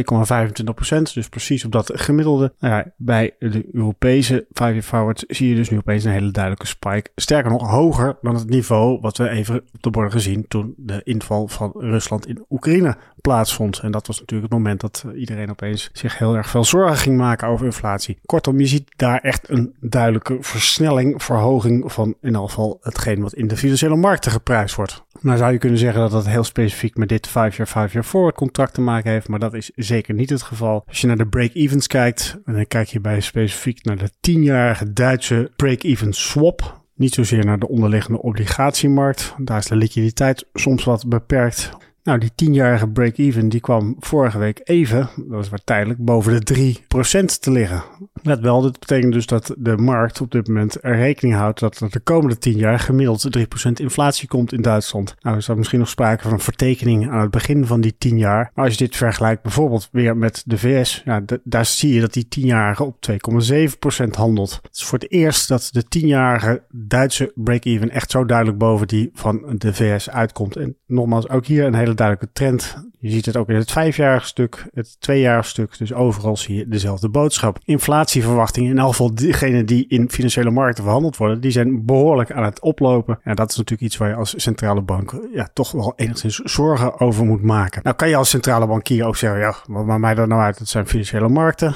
Dus 1.13 1.29
precies 1.29 1.65
op 1.65 1.71
dat 1.71 1.91
gemiddelde. 1.93 2.53
Nou 2.59 2.75
ja, 2.75 2.91
bij 2.97 3.35
de 3.39 3.65
Europese 3.71 4.45
5 4.51 4.85
forward 4.85 5.23
zie 5.27 5.49
je 5.49 5.55
dus 5.55 5.69
nu 5.69 5.77
opeens 5.77 6.03
een 6.03 6.11
hele 6.11 6.31
duidelijke 6.31 6.67
spike. 6.67 7.09
Sterker 7.15 7.51
nog, 7.51 7.69
hoger 7.69 8.17
dan 8.21 8.35
het 8.35 8.49
niveau 8.49 8.99
wat 9.01 9.17
we 9.17 9.29
even 9.29 9.55
op 9.73 9.81
de 9.81 9.89
borden 9.89 10.11
gezien 10.11 10.47
toen 10.47 10.73
de 10.77 11.01
inval 11.03 11.47
van 11.47 11.71
Rusland 11.75 12.27
in 12.27 12.45
Oekraïne 12.49 12.97
plaatsvond. 13.21 13.79
En 13.79 13.91
dat 13.91 14.07
was 14.07 14.19
natuurlijk 14.19 14.51
het 14.51 14.59
moment 14.59 14.81
dat 14.81 15.05
iedereen 15.15 15.49
opeens 15.49 15.89
zich 15.93 16.17
heel 16.17 16.35
erg 16.35 16.49
veel 16.49 16.63
zorgen 16.63 16.97
ging 16.97 17.17
maken 17.17 17.47
over 17.47 17.65
inflatie. 17.65 18.19
Kortom, 18.25 18.59
je 18.59 18.65
ziet 18.65 18.91
daar 18.95 19.19
echt 19.19 19.49
een 19.49 19.75
duidelijke 19.79 20.37
versnelling, 20.39 21.23
verhoging 21.23 21.91
van 21.91 22.15
in 22.21 22.35
elk 22.35 22.49
geval 22.49 22.77
hetgeen 22.81 23.21
wat 23.21 23.33
in 23.33 23.47
de 23.47 23.57
financiële 23.57 23.95
markten 23.95 24.31
geprijsd 24.31 24.75
wordt. 24.75 25.03
Nou 25.21 25.37
zou 25.37 25.51
je 25.51 25.57
kunnen 25.61 25.79
zeggen 25.79 26.01
dat 26.01 26.11
dat 26.11 26.27
heel 26.27 26.43
specifiek 26.43 26.97
met 26.97 27.09
dit 27.09 27.29
5-jaar, 27.29 27.89
5-jaar 27.89 28.03
forward 28.03 28.35
contract 28.35 28.73
te 28.73 28.81
maken 28.81 29.11
heeft, 29.11 29.27
maar 29.27 29.39
dat 29.39 29.53
is 29.53 29.71
zeker 29.75 30.13
niet 30.13 30.29
het 30.29 30.41
geval. 30.41 30.83
Als 30.87 31.01
je 31.01 31.07
naar 31.07 31.17
de 31.17 31.27
break-evens 31.27 31.87
kijkt, 31.87 32.37
en 32.45 32.53
dan 32.53 32.67
kijk 32.67 32.87
je 32.87 32.99
bij 32.99 33.21
specifiek 33.21 33.83
naar 33.83 33.97
de 33.97 34.11
10-jarige 34.31 34.93
Duitse 34.93 35.51
break-even 35.55 36.13
swap, 36.13 36.81
niet 36.95 37.13
zozeer 37.13 37.45
naar 37.45 37.59
de 37.59 37.67
onderliggende 37.67 38.21
obligatiemarkt. 38.21 39.35
Daar 39.37 39.57
is 39.57 39.65
de 39.65 39.75
liquiditeit 39.75 40.45
soms 40.53 40.83
wat 40.83 41.07
beperkt. 41.07 41.71
Nou, 42.03 42.19
die 42.19 42.31
tienjarige 42.35 42.87
break-even 42.87 43.49
die 43.49 43.59
kwam 43.59 43.95
vorige 43.99 44.37
week 44.37 44.61
even, 44.63 45.09
dat 45.27 45.49
wat 45.49 45.61
tijdelijk, 45.65 45.99
boven 45.99 46.45
de 46.45 46.75
3% 46.81 47.39
te 47.39 47.51
liggen. 47.51 47.83
Let 48.23 48.39
wel, 48.39 48.61
dit 48.61 48.79
betekent 48.79 49.13
dus 49.13 49.25
dat 49.25 49.55
de 49.57 49.77
markt 49.77 50.21
op 50.21 50.31
dit 50.31 50.47
moment 50.47 50.83
er 50.83 50.95
rekening 50.95 51.35
houdt 51.35 51.59
dat 51.59 51.79
er 51.79 51.89
de 51.89 51.99
komende 51.99 52.37
10 52.37 52.57
jaar 52.57 52.79
gemiddeld 52.79 53.37
3% 53.37 53.71
inflatie 53.73 54.27
komt 54.27 54.53
in 54.53 54.61
Duitsland. 54.61 55.15
Nou, 55.19 55.37
is 55.37 55.47
er 55.47 55.57
misschien 55.57 55.79
nog 55.79 55.89
sprake 55.89 56.23
van 56.23 56.31
een 56.31 56.39
vertekening 56.39 57.09
aan 57.09 57.21
het 57.21 57.31
begin 57.31 57.65
van 57.65 57.81
die 57.81 57.95
10 57.97 58.17
jaar. 58.17 58.51
Maar 58.55 58.65
als 58.65 58.73
je 58.73 58.85
dit 58.85 58.95
vergelijkt 58.95 59.41
bijvoorbeeld 59.41 59.89
weer 59.91 60.17
met 60.17 60.43
de 60.45 60.57
VS, 60.57 61.01
ja, 61.05 61.21
daar 61.43 61.65
zie 61.65 61.93
je 61.93 62.01
dat 62.01 62.13
die 62.13 62.27
10-jarige 62.39 62.83
op 62.83 62.95
2,7% 63.11 64.07
handelt. 64.11 64.59
Het 64.61 64.75
is 64.75 64.83
voor 64.83 64.99
het 64.99 65.11
eerst 65.11 65.47
dat 65.47 65.69
de 65.71 65.83
10-jarige 65.99 66.63
Duitse 66.69 67.31
break-even 67.35 67.89
echt 67.89 68.11
zo 68.11 68.25
duidelijk 68.25 68.57
boven 68.57 68.87
die 68.87 69.09
van 69.13 69.55
de 69.57 69.73
VS 69.73 70.09
uitkomt. 70.09 70.55
En 70.55 70.77
nogmaals, 70.91 71.29
ook 71.29 71.45
hier 71.45 71.65
een 71.65 71.75
hele 71.75 71.93
duidelijke 71.93 72.33
trend. 72.33 72.90
Je 73.01 73.09
ziet 73.09 73.25
het 73.25 73.37
ook 73.37 73.49
in 73.49 73.55
het 73.55 73.71
vijfjarig 73.71 74.25
stuk, 74.25 74.65
het 74.73 74.95
tweejarig 74.99 75.45
stuk. 75.45 75.77
Dus 75.77 75.93
overal 75.93 76.37
zie 76.37 76.55
je 76.55 76.67
dezelfde 76.67 77.09
boodschap. 77.09 77.59
Inflatieverwachtingen, 77.65 78.71
in 78.71 78.77
elk 78.77 78.89
geval 78.89 79.15
diegenen 79.15 79.65
die 79.65 79.85
in 79.87 80.09
financiële 80.09 80.49
markten 80.49 80.83
verhandeld 80.83 81.17
worden, 81.17 81.41
die 81.41 81.51
zijn 81.51 81.85
behoorlijk 81.85 82.31
aan 82.31 82.43
het 82.43 82.61
oplopen. 82.61 83.19
En 83.23 83.35
dat 83.35 83.49
is 83.49 83.57
natuurlijk 83.57 83.81
iets 83.81 83.97
waar 83.97 84.09
je 84.09 84.15
als 84.15 84.33
centrale 84.37 84.81
bank 84.81 85.27
ja, 85.33 85.49
toch 85.53 85.71
wel 85.71 85.93
enigszins 85.95 86.35
zorgen 86.35 86.99
over 86.99 87.25
moet 87.25 87.41
maken. 87.41 87.81
Nou 87.83 87.95
kan 87.95 88.09
je 88.09 88.15
als 88.15 88.29
centrale 88.29 88.67
bankier 88.67 89.05
ook 89.05 89.17
zeggen, 89.17 89.39
ja, 89.39 89.55
wat 89.67 89.85
maakt 89.85 90.01
mij 90.01 90.15
dat 90.15 90.27
nou 90.27 90.41
uit? 90.41 90.59
Het 90.59 90.69
zijn 90.69 90.87
financiële 90.87 91.29
markten. 91.29 91.75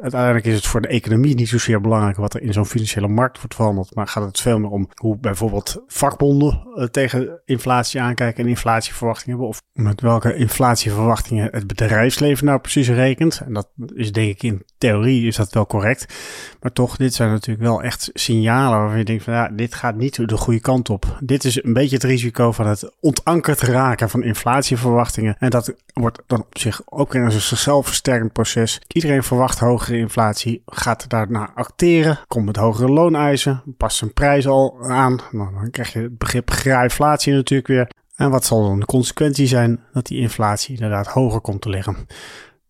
Uiteindelijk 0.00 0.44
is 0.44 0.54
het 0.54 0.66
voor 0.66 0.80
de 0.80 0.88
economie 0.88 1.34
niet 1.34 1.48
zozeer 1.48 1.80
belangrijk 1.80 2.16
wat 2.16 2.34
er 2.34 2.42
in 2.42 2.52
zo'n 2.52 2.66
financiële 2.66 3.08
markt 3.08 3.38
wordt 3.38 3.54
verhandeld. 3.54 3.94
Maar 3.94 4.06
gaat 4.06 4.24
het 4.24 4.40
veel 4.40 4.58
meer 4.58 4.70
om 4.70 4.88
hoe 4.94 5.18
bijvoorbeeld 5.18 5.82
vakbonden 5.86 6.62
eh, 6.74 6.84
tegen 6.84 7.40
inflatie 7.44 8.00
aankijken 8.00 8.44
en 8.44 8.50
inflatieverwachtingen 8.50 9.30
hebben 9.30 9.48
of 9.48 9.62
met 9.72 10.00
welke 10.00 10.34
inflatieverwachtingen 10.64 11.48
het 11.50 11.66
bedrijfsleven 11.66 12.46
nou 12.46 12.58
precies 12.58 12.88
rekent. 12.88 13.42
En 13.46 13.52
dat 13.52 13.68
is 13.94 14.12
denk 14.12 14.30
ik 14.30 14.42
in 14.42 14.62
theorie 14.78 15.26
is 15.26 15.36
dat 15.36 15.52
wel 15.52 15.66
correct. 15.66 16.14
Maar 16.60 16.72
toch, 16.72 16.96
dit 16.96 17.14
zijn 17.14 17.30
natuurlijk 17.30 17.66
wel 17.66 17.82
echt 17.82 18.10
signalen 18.14 18.78
waarvan 18.78 18.98
je 18.98 19.04
denkt 19.04 19.24
van 19.24 19.32
ja, 19.32 19.48
dit 19.48 19.74
gaat 19.74 19.96
niet 19.96 20.28
de 20.28 20.36
goede 20.36 20.60
kant 20.60 20.90
op. 20.90 21.18
Dit 21.20 21.44
is 21.44 21.64
een 21.64 21.72
beetje 21.72 21.94
het 21.94 22.04
risico 22.04 22.52
van 22.52 22.66
het 22.66 22.92
ontankerd 23.00 23.60
raken 23.60 24.10
van 24.10 24.22
inflatieverwachtingen. 24.22 25.36
En 25.38 25.50
dat 25.50 25.74
wordt 25.92 26.22
dan 26.26 26.40
op 26.40 26.58
zich 26.58 26.82
ook 26.84 27.14
een 27.14 27.32
zichzelf 27.32 27.86
versterkend 27.86 28.32
proces. 28.32 28.80
Iedereen 28.86 29.22
verwacht 29.22 29.58
hogere 29.58 29.98
inflatie, 29.98 30.62
gaat 30.66 31.08
daarna 31.08 31.50
acteren, 31.54 32.18
komt 32.28 32.46
met 32.46 32.56
hogere 32.56 32.88
looneisen, 32.88 33.62
past 33.76 33.96
zijn 33.96 34.12
prijs 34.12 34.46
al 34.46 34.76
aan. 34.82 35.20
Nou, 35.30 35.54
dan 35.54 35.70
krijg 35.70 35.92
je 35.92 35.98
het 35.98 36.18
begrip 36.18 36.50
inflatie 36.82 37.32
natuurlijk 37.32 37.68
weer. 37.68 37.88
En 38.14 38.30
wat 38.30 38.44
zal 38.44 38.62
dan 38.62 38.80
de 38.80 38.86
consequentie 38.86 39.46
zijn? 39.46 39.80
Dat 39.92 40.06
die 40.06 40.20
inflatie 40.20 40.74
inderdaad 40.74 41.06
hoger 41.06 41.40
komt 41.40 41.60
te 41.60 41.68
liggen. 41.68 42.06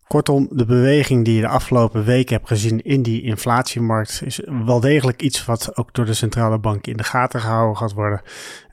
Kortom, 0.07 0.47
de 0.51 0.65
beweging 0.65 1.25
die 1.25 1.35
je 1.35 1.41
de 1.41 1.47
afgelopen 1.47 2.03
weken 2.03 2.35
hebt 2.35 2.47
gezien 2.47 2.81
in 2.81 3.01
die 3.01 3.21
inflatiemarkt 3.21 4.21
is 4.25 4.41
wel 4.65 4.79
degelijk 4.79 5.21
iets 5.21 5.45
wat 5.45 5.77
ook 5.77 5.93
door 5.93 6.05
de 6.05 6.13
centrale 6.13 6.59
bank 6.59 6.87
in 6.87 6.97
de 6.97 7.03
gaten 7.03 7.39
gehouden 7.39 7.77
gaat 7.77 7.93
worden. 7.93 8.21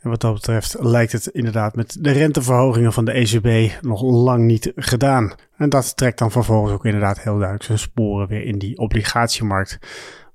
En 0.01 0.11
wat 0.11 0.21
dat 0.21 0.35
betreft 0.35 0.77
lijkt 0.81 1.13
het 1.13 1.27
inderdaad 1.27 1.75
met 1.75 1.97
de 2.01 2.11
renteverhogingen 2.11 2.93
van 2.93 3.05
de 3.05 3.13
ECB 3.13 3.83
nog 3.83 4.03
lang 4.03 4.45
niet 4.45 4.73
gedaan. 4.77 5.33
En 5.57 5.69
dat 5.69 5.97
trekt 5.97 6.19
dan 6.19 6.31
vervolgens 6.31 6.73
ook 6.73 6.85
inderdaad 6.85 7.21
heel 7.21 7.35
duidelijk 7.37 7.65
zijn 7.65 7.79
sporen 7.79 8.29
weer 8.29 8.45
in 8.45 8.59
die 8.59 8.79
obligatiemarkt. 8.79 9.79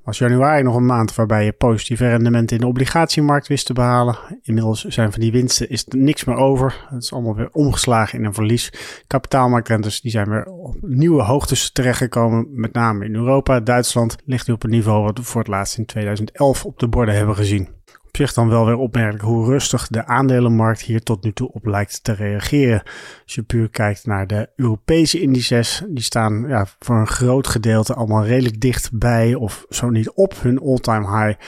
Was 0.07 0.17
januari 0.17 0.63
nog 0.63 0.75
een 0.75 0.85
maand 0.85 1.15
waarbij 1.15 1.45
je 1.45 1.51
positieve 1.51 2.09
rendementen 2.09 2.55
in 2.55 2.61
de 2.61 2.67
obligatiemarkt 2.67 3.47
wist 3.47 3.65
te 3.65 3.73
behalen. 3.73 4.17
Inmiddels 4.41 4.83
zijn 4.83 5.11
van 5.11 5.21
die 5.21 5.31
winsten 5.31 5.69
is 5.69 5.85
er 5.87 5.97
niks 5.97 6.23
meer 6.23 6.35
over. 6.35 6.85
Het 6.89 7.03
is 7.03 7.13
allemaal 7.13 7.35
weer 7.35 7.49
omgeslagen 7.51 8.19
in 8.19 8.25
een 8.25 8.33
verlies. 8.33 8.73
Kapitaalmarktrentes 9.07 10.01
die 10.01 10.11
zijn 10.11 10.29
weer 10.29 10.45
op 10.45 10.77
nieuwe 10.81 11.23
hoogtes 11.23 11.71
terechtgekomen. 11.71 12.47
Met 12.51 12.73
name 12.73 13.05
in 13.05 13.15
Europa. 13.15 13.59
Duitsland 13.59 14.15
ligt 14.25 14.47
nu 14.47 14.53
op 14.53 14.63
een 14.63 14.69
niveau 14.69 15.03
wat 15.03 15.17
we 15.17 15.23
voor 15.23 15.41
het 15.41 15.49
laatst 15.49 15.77
in 15.77 15.85
2011 15.85 16.65
op 16.65 16.79
de 16.79 16.87
borden 16.87 17.15
hebben 17.15 17.35
gezien 17.35 17.76
zich 18.17 18.33
dan 18.33 18.49
wel 18.49 18.65
weer 18.65 18.77
opmerkelijk 18.77 19.23
hoe 19.23 19.45
rustig 19.45 19.87
de 19.87 20.05
aandelenmarkt 20.05 20.81
hier 20.81 21.03
tot 21.03 21.23
nu 21.23 21.33
toe 21.33 21.51
op 21.51 21.65
lijkt 21.65 22.03
te 22.03 22.11
reageren. 22.11 22.83
Als 23.23 23.35
je 23.35 23.41
puur 23.41 23.69
kijkt 23.69 24.05
naar 24.05 24.27
de 24.27 24.49
Europese 24.55 25.21
indices, 25.21 25.83
die 25.87 26.03
staan 26.03 26.45
ja, 26.47 26.65
voor 26.79 26.95
een 26.95 27.07
groot 27.07 27.47
gedeelte 27.47 27.93
allemaal 27.93 28.25
redelijk 28.25 28.61
dichtbij 28.61 29.35
of 29.35 29.65
zo 29.69 29.89
niet 29.89 30.11
op 30.11 30.41
hun 30.41 30.59
all-time 30.59 31.25
high. 31.25 31.39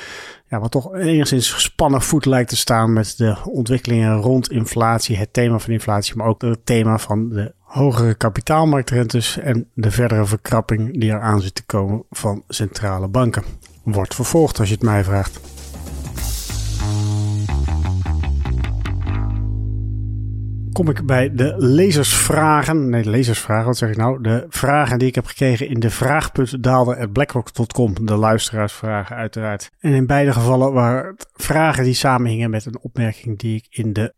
Ja, 0.47 0.59
wat 0.59 0.71
toch 0.71 0.95
enigszins 0.95 1.51
gespannen 1.51 2.01
voet 2.01 2.25
lijkt 2.25 2.49
te 2.49 2.57
staan 2.57 2.93
met 2.93 3.17
de 3.17 3.35
ontwikkelingen 3.43 4.15
rond 4.15 4.51
inflatie, 4.51 5.17
het 5.17 5.33
thema 5.33 5.59
van 5.59 5.73
inflatie, 5.73 6.15
maar 6.15 6.27
ook 6.27 6.41
het 6.41 6.65
thema 6.65 6.97
van 6.97 7.29
de 7.29 7.53
hogere 7.59 8.15
kapitaalmarktrentes 8.15 9.37
en 9.37 9.67
de 9.73 9.91
verdere 9.91 10.25
verkrapping 10.25 10.99
die 10.99 11.09
eraan 11.09 11.41
zit 11.41 11.55
te 11.55 11.65
komen 11.65 12.03
van 12.09 12.43
centrale 12.47 13.07
banken. 13.07 13.43
Wordt 13.83 14.15
vervolgd 14.15 14.59
als 14.59 14.67
je 14.67 14.73
het 14.73 14.83
mij 14.83 15.03
vraagt. 15.03 15.58
Kom 20.73 20.89
ik 20.89 21.05
bij 21.05 21.33
de 21.33 21.53
lezersvragen. 21.57 22.89
Nee, 22.89 23.03
de 23.03 23.09
lezersvragen, 23.09 23.65
wat 23.65 23.77
zeg 23.77 23.89
ik 23.89 23.97
nou? 23.97 24.21
De 24.21 24.45
vragen 24.49 24.99
die 24.99 25.07
ik 25.07 25.15
heb 25.15 25.25
gekregen 25.25 25.67
in 25.69 25.79
de 25.79 25.89
vraagput 25.89 26.63
daalde 26.63 27.09
blackrock.com. 27.09 28.05
De 28.05 28.15
luisteraarsvragen 28.15 29.15
uiteraard. 29.15 29.71
En 29.79 29.93
in 29.93 30.05
beide 30.05 30.33
gevallen 30.33 30.73
waren 30.73 31.11
het 31.11 31.27
vragen 31.33 31.83
die 31.83 31.93
samenhingen 31.93 32.49
met 32.49 32.65
een 32.65 32.79
opmerking 32.81 33.39
die 33.39 33.55
ik 33.55 33.65
in 33.69 33.93
de 33.93 34.13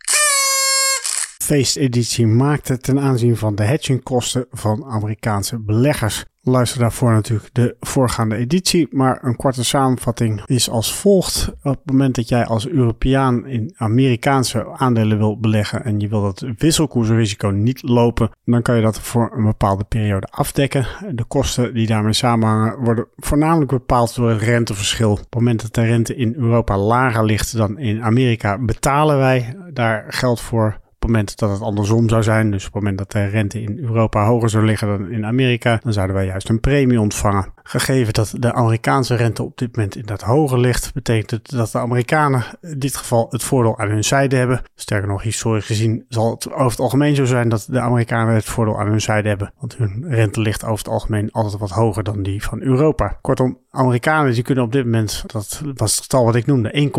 feesteditie 1.52 2.28
maakte 2.28 2.78
ten 2.78 3.00
aanzien 3.00 3.38
van 3.38 3.56
de 3.56 3.64
hedgingkosten 3.64 4.46
van 4.52 4.86
Amerikaanse 4.86 5.60
beleggers. 5.60 6.26
Luister 6.42 6.80
daarvoor 6.80 7.12
natuurlijk 7.12 7.50
de 7.54 7.76
voorgaande 7.80 8.36
editie, 8.36 8.88
maar 8.92 9.20
een 9.24 9.36
korte 9.36 9.64
samenvatting 9.64 10.42
is 10.46 10.70
als 10.70 10.96
volgt. 10.96 11.50
Op 11.64 11.72
het 11.72 11.86
moment 11.86 12.16
dat 12.16 12.30
jij 12.30 12.46
als 12.46 12.68
Europeaan 12.68 13.46
in 13.46 13.74
Amerikaanse 13.78 14.68
aandelen 14.70 15.18
wil 15.18 15.40
beleggen 15.40 15.84
en 15.84 16.00
je 16.00 16.08
wil 16.08 16.22
dat 16.22 16.46
wisselkoersrisico 16.58 17.48
niet 17.48 17.82
lopen, 17.84 18.30
dan 18.46 18.62
kan 18.62 18.76
je 18.76 18.82
dat 18.82 19.00
voor 19.00 19.32
een 19.36 19.44
bepaalde 19.44 19.84
periode 19.84 20.28
afdekken. 20.30 20.88
De 21.12 21.24
kosten 21.24 21.74
die 21.74 21.88
daarmee 21.88 22.14
samenhangen 22.14 22.84
worden 22.84 23.08
voornamelijk 23.16 23.72
bepaald 23.72 24.16
door 24.16 24.30
het 24.30 24.42
renteverschil. 24.42 25.12
Op 25.12 25.18
het 25.18 25.36
moment 25.36 25.62
dat 25.62 25.74
de 25.74 25.86
rente 25.86 26.16
in 26.16 26.34
Europa 26.38 26.78
lager 26.78 27.26
ligt 27.26 27.58
dan 27.58 27.78
in 27.78 28.04
Amerika, 28.04 28.58
betalen 28.58 29.18
wij 29.18 29.56
daar 29.74 30.06
geld 30.08 30.42
voor 30.42 30.80
het 31.02 31.10
moment 31.10 31.38
dat 31.38 31.50
het 31.50 31.62
andersom 31.62 32.10
zou 32.10 32.24
zijn, 32.24 32.52
dus 32.52 32.68
op 32.68 32.74
het 32.74 32.82
moment 32.82 32.98
dat 32.98 33.12
de 33.12 33.26
rente 33.26 33.62
in 33.62 33.80
Europa 33.80 34.26
hoger 34.26 34.50
zou 34.50 34.66
liggen 34.66 34.88
dan 34.88 35.12
in 35.12 35.26
Amerika, 35.26 35.80
dan 35.84 35.94
zouden 35.94 36.16
wij 36.16 36.26
juist 36.26 36.50
een 36.50 36.60
premie 36.60 37.00
ontvangen. 37.00 37.54
Gegeven 37.64 38.14
dat 38.14 38.34
de 38.40 38.54
Amerikaanse 38.54 39.16
rente 39.16 39.44
op 39.44 39.58
dit 39.58 39.76
moment 39.76 39.96
inderdaad 39.96 40.28
hoger 40.28 40.60
ligt, 40.60 40.94
betekent 40.94 41.32
het 41.32 41.50
dat 41.50 41.72
de 41.72 41.78
Amerikanen 41.78 42.44
in 42.62 42.80
dit 42.80 42.96
geval 42.96 43.28
het 43.30 43.44
voordeel 43.44 43.78
aan 43.80 43.90
hun 43.90 44.04
zijde 44.04 44.36
hebben. 44.36 44.62
Sterker 44.76 45.08
nog, 45.08 45.22
historisch 45.22 45.66
gezien 45.66 46.06
zal 46.10 46.32
het 46.32 46.52
over 46.52 46.72
het 46.72 46.80
algemeen 46.80 47.16
zo 47.16 47.26
zijn 47.26 47.50
dat 47.50 47.68
de 47.70 47.80
Amerikanen 47.80 48.34
het 48.34 48.46
voordeel 48.46 48.80
aan 48.80 48.88
hun 48.88 49.02
zijde 49.02 49.28
hebben, 49.28 49.54
want 49.60 49.78
hun 49.78 50.06
rente 50.08 50.42
ligt 50.42 50.64
over 50.64 50.78
het 50.78 50.94
algemeen 50.94 51.32
altijd 51.32 51.58
wat 51.62 51.70
hoger 51.70 52.04
dan 52.04 52.24
die 52.24 52.44
van 52.44 52.62
Europa. 52.62 53.18
Kortom, 53.22 53.58
Amerikanen 53.72 54.34
die 54.34 54.44
kunnen 54.44 54.64
op 54.64 54.72
dit 54.72 54.84
moment, 54.84 55.24
dat 55.26 55.62
was 55.76 55.92
het 55.92 56.02
getal 56.02 56.26
wat 56.26 56.36
ik 56.36 56.46
noemde, 56.46 56.90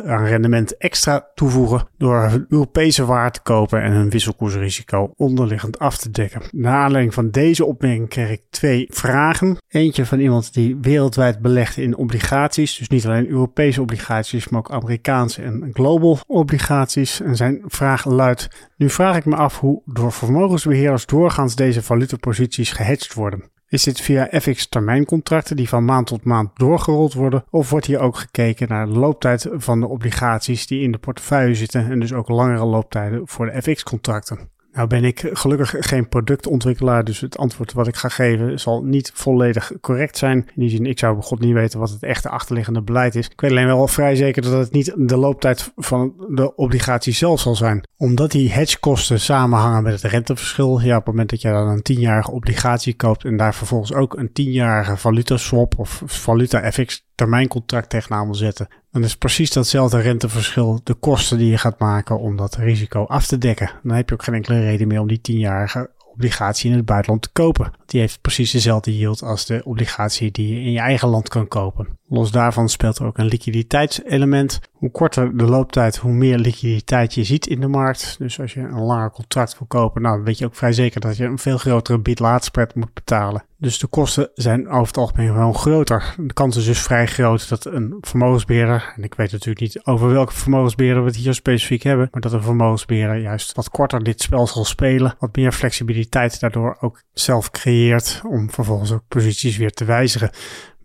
1,9% 0.00 0.06
aan 0.06 0.24
rendement 0.24 0.76
extra 0.76 1.26
toevoegen 1.34 1.88
door 1.98 2.28
hun 2.28 2.46
Europese 2.48 3.04
waar 3.04 3.32
te 3.32 3.42
kopen 3.42 3.82
en 3.82 3.92
hun 3.92 4.10
wisselkoersrisico 4.10 5.12
onderliggend 5.16 5.78
af 5.78 5.96
te 5.96 6.10
dekken. 6.10 6.42
Naar 6.50 6.82
aanleiding 6.82 7.14
van 7.14 7.30
deze 7.30 7.64
opmerking 7.64 8.08
kreeg 8.08 8.30
ik 8.30 8.42
twee 8.50 8.86
vragen. 8.90 9.56
Eentje 9.68 10.06
van 10.06 10.18
iemand 10.18 10.54
die 10.54 10.76
wereldwijd 10.80 11.40
belegt 11.40 11.76
in 11.76 11.96
obligaties, 11.96 12.76
dus 12.76 12.88
niet 12.88 13.06
alleen 13.06 13.28
Europese 13.28 13.80
obligaties, 13.80 14.48
maar 14.48 14.60
ook 14.60 14.70
Amerikaanse 14.70 15.42
en 15.42 15.70
global 15.72 16.18
obligaties. 16.26 17.20
En 17.20 17.36
zijn 17.36 17.62
vraag 17.66 18.04
luidt: 18.04 18.48
Nu 18.76 18.90
vraag 18.90 19.16
ik 19.16 19.24
me 19.24 19.36
af 19.36 19.60
hoe 19.60 19.82
door 19.84 20.12
vermogensbeheerders 20.12 21.06
doorgaans 21.06 21.54
deze 21.54 21.82
valutaposities 21.82 22.72
gehedged 22.72 23.14
worden. 23.14 23.52
Is 23.74 23.82
dit 23.82 24.00
via 24.00 24.28
FX 24.30 24.66
termijncontracten 24.66 25.56
die 25.56 25.68
van 25.68 25.84
maand 25.84 26.06
tot 26.06 26.24
maand 26.24 26.50
doorgerold 26.54 27.14
worden? 27.14 27.44
Of 27.50 27.70
wordt 27.70 27.86
hier 27.86 28.00
ook 28.00 28.16
gekeken 28.16 28.68
naar 28.68 28.86
de 28.86 28.92
looptijd 28.92 29.48
van 29.52 29.80
de 29.80 29.86
obligaties 29.86 30.66
die 30.66 30.82
in 30.82 30.92
de 30.92 30.98
portefeuille 30.98 31.54
zitten 31.54 31.90
en 31.90 32.00
dus 32.00 32.12
ook 32.12 32.28
langere 32.28 32.64
looptijden 32.64 33.22
voor 33.24 33.46
de 33.46 33.62
FX 33.62 33.82
contracten? 33.82 34.38
Nou 34.74 34.88
ben 34.88 35.04
ik 35.04 35.30
gelukkig 35.32 35.74
geen 35.78 36.08
productontwikkelaar, 36.08 37.04
dus 37.04 37.20
het 37.20 37.38
antwoord 37.38 37.72
wat 37.72 37.86
ik 37.86 37.96
ga 37.96 38.08
geven 38.08 38.60
zal 38.60 38.82
niet 38.82 39.10
volledig 39.14 39.72
correct 39.80 40.18
zijn. 40.18 40.36
In 40.36 40.52
die 40.54 40.70
zin, 40.70 40.86
ik 40.86 40.98
zou 40.98 41.22
god 41.22 41.40
niet 41.40 41.52
weten 41.52 41.78
wat 41.78 41.90
het 41.90 42.02
echte 42.02 42.28
achterliggende 42.28 42.82
beleid 42.82 43.14
is. 43.14 43.28
Ik 43.28 43.40
weet 43.40 43.50
alleen 43.50 43.66
wel 43.66 43.88
vrij 43.88 44.14
zeker 44.14 44.42
dat 44.42 44.52
het 44.52 44.72
niet 44.72 44.94
de 44.96 45.16
looptijd 45.16 45.72
van 45.76 46.14
de 46.28 46.54
obligatie 46.56 47.12
zelf 47.12 47.40
zal 47.40 47.54
zijn. 47.54 47.88
Omdat 47.96 48.30
die 48.30 48.52
hedgekosten 48.52 49.20
samenhangen 49.20 49.82
met 49.82 50.02
het 50.02 50.12
renteverschil. 50.12 50.80
Ja, 50.80 50.96
op 50.96 50.96
het 50.96 51.06
moment 51.06 51.30
dat 51.30 51.40
je 51.40 51.48
dan 51.48 51.68
een 51.68 51.82
tienjarige 51.82 52.30
obligatie 52.30 52.94
koopt 52.94 53.24
en 53.24 53.36
daar 53.36 53.54
vervolgens 53.54 53.92
ook 53.92 54.16
een 54.16 54.32
tienjarige 54.32 54.96
valuta 54.96 55.36
swap 55.36 55.78
of 55.78 56.02
valuta 56.04 56.70
FX 56.70 57.03
termijncontract 57.14 57.90
tegenaan 57.90 58.34
zetten, 58.34 58.68
dan 58.90 59.04
is 59.04 59.16
precies 59.16 59.50
datzelfde 59.50 60.00
renteverschil 60.00 60.80
de 60.84 60.94
kosten 60.94 61.38
die 61.38 61.50
je 61.50 61.58
gaat 61.58 61.78
maken 61.78 62.18
om 62.18 62.36
dat 62.36 62.56
risico 62.56 63.04
af 63.04 63.26
te 63.26 63.38
dekken. 63.38 63.70
Dan 63.82 63.96
heb 63.96 64.08
je 64.08 64.14
ook 64.14 64.22
geen 64.22 64.34
enkele 64.34 64.60
reden 64.60 64.88
meer 64.88 65.00
om 65.00 65.08
die 65.08 65.20
tienjarige 65.20 65.90
obligatie 66.12 66.70
in 66.70 66.76
het 66.76 66.84
buitenland 66.84 67.22
te 67.22 67.30
kopen. 67.32 67.72
Die 67.86 68.00
heeft 68.00 68.20
precies 68.20 68.50
dezelfde 68.50 68.96
yield 68.96 69.22
als 69.22 69.46
de 69.46 69.62
obligatie 69.64 70.30
die 70.30 70.48
je 70.48 70.60
in 70.60 70.72
je 70.72 70.78
eigen 70.78 71.08
land 71.08 71.28
kan 71.28 71.48
kopen. 71.48 71.98
Los 72.14 72.30
daarvan 72.30 72.68
speelt 72.68 72.98
er 72.98 73.06
ook 73.06 73.18
een 73.18 73.26
liquiditeitselement. 73.26 74.60
Hoe 74.72 74.90
korter 74.90 75.36
de 75.36 75.44
looptijd, 75.44 75.96
hoe 75.96 76.12
meer 76.12 76.38
liquiditeit 76.38 77.14
je 77.14 77.24
ziet 77.24 77.46
in 77.46 77.60
de 77.60 77.68
markt. 77.68 78.16
Dus 78.18 78.40
als 78.40 78.52
je 78.52 78.60
een 78.60 78.80
langer 78.80 79.10
contract 79.10 79.58
wil 79.58 79.66
kopen, 79.66 80.02
nou, 80.02 80.16
dan 80.16 80.24
weet 80.24 80.38
je 80.38 80.44
ook 80.44 80.54
vrij 80.54 80.72
zeker 80.72 81.00
dat 81.00 81.16
je 81.16 81.24
een 81.24 81.38
veel 81.38 81.58
grotere 81.58 81.98
bid-laat 81.98 82.44
spread 82.44 82.74
moet 82.74 82.94
betalen. 82.94 83.44
Dus 83.58 83.78
de 83.78 83.86
kosten 83.86 84.30
zijn 84.34 84.68
over 84.68 84.86
het 84.86 84.96
algemeen 84.96 85.28
gewoon 85.28 85.54
groter. 85.54 86.14
De 86.16 86.32
kans 86.32 86.56
is 86.56 86.64
dus 86.64 86.82
vrij 86.82 87.06
groot 87.06 87.48
dat 87.48 87.64
een 87.64 87.98
vermogensbeheerder, 88.00 88.92
en 88.96 89.02
ik 89.02 89.14
weet 89.14 89.32
natuurlijk 89.32 89.60
niet 89.60 89.84
over 89.84 90.08
welke 90.08 90.32
vermogensbeheerder 90.32 91.02
we 91.02 91.08
het 91.08 91.18
hier 91.18 91.34
specifiek 91.34 91.82
hebben, 91.82 92.08
maar 92.10 92.20
dat 92.20 92.32
een 92.32 92.42
vermogensbeheerder 92.42 93.16
juist 93.16 93.52
wat 93.52 93.70
korter 93.70 94.02
dit 94.02 94.22
spel 94.22 94.46
zal 94.46 94.64
spelen, 94.64 95.14
wat 95.18 95.36
meer 95.36 95.52
flexibiliteit 95.52 96.40
daardoor 96.40 96.76
ook 96.80 97.02
zelf 97.12 97.50
creëert 97.50 98.20
om 98.26 98.50
vervolgens 98.50 98.92
ook 98.92 99.02
posities 99.08 99.56
weer 99.56 99.72
te 99.72 99.84
wijzigen 99.84 100.30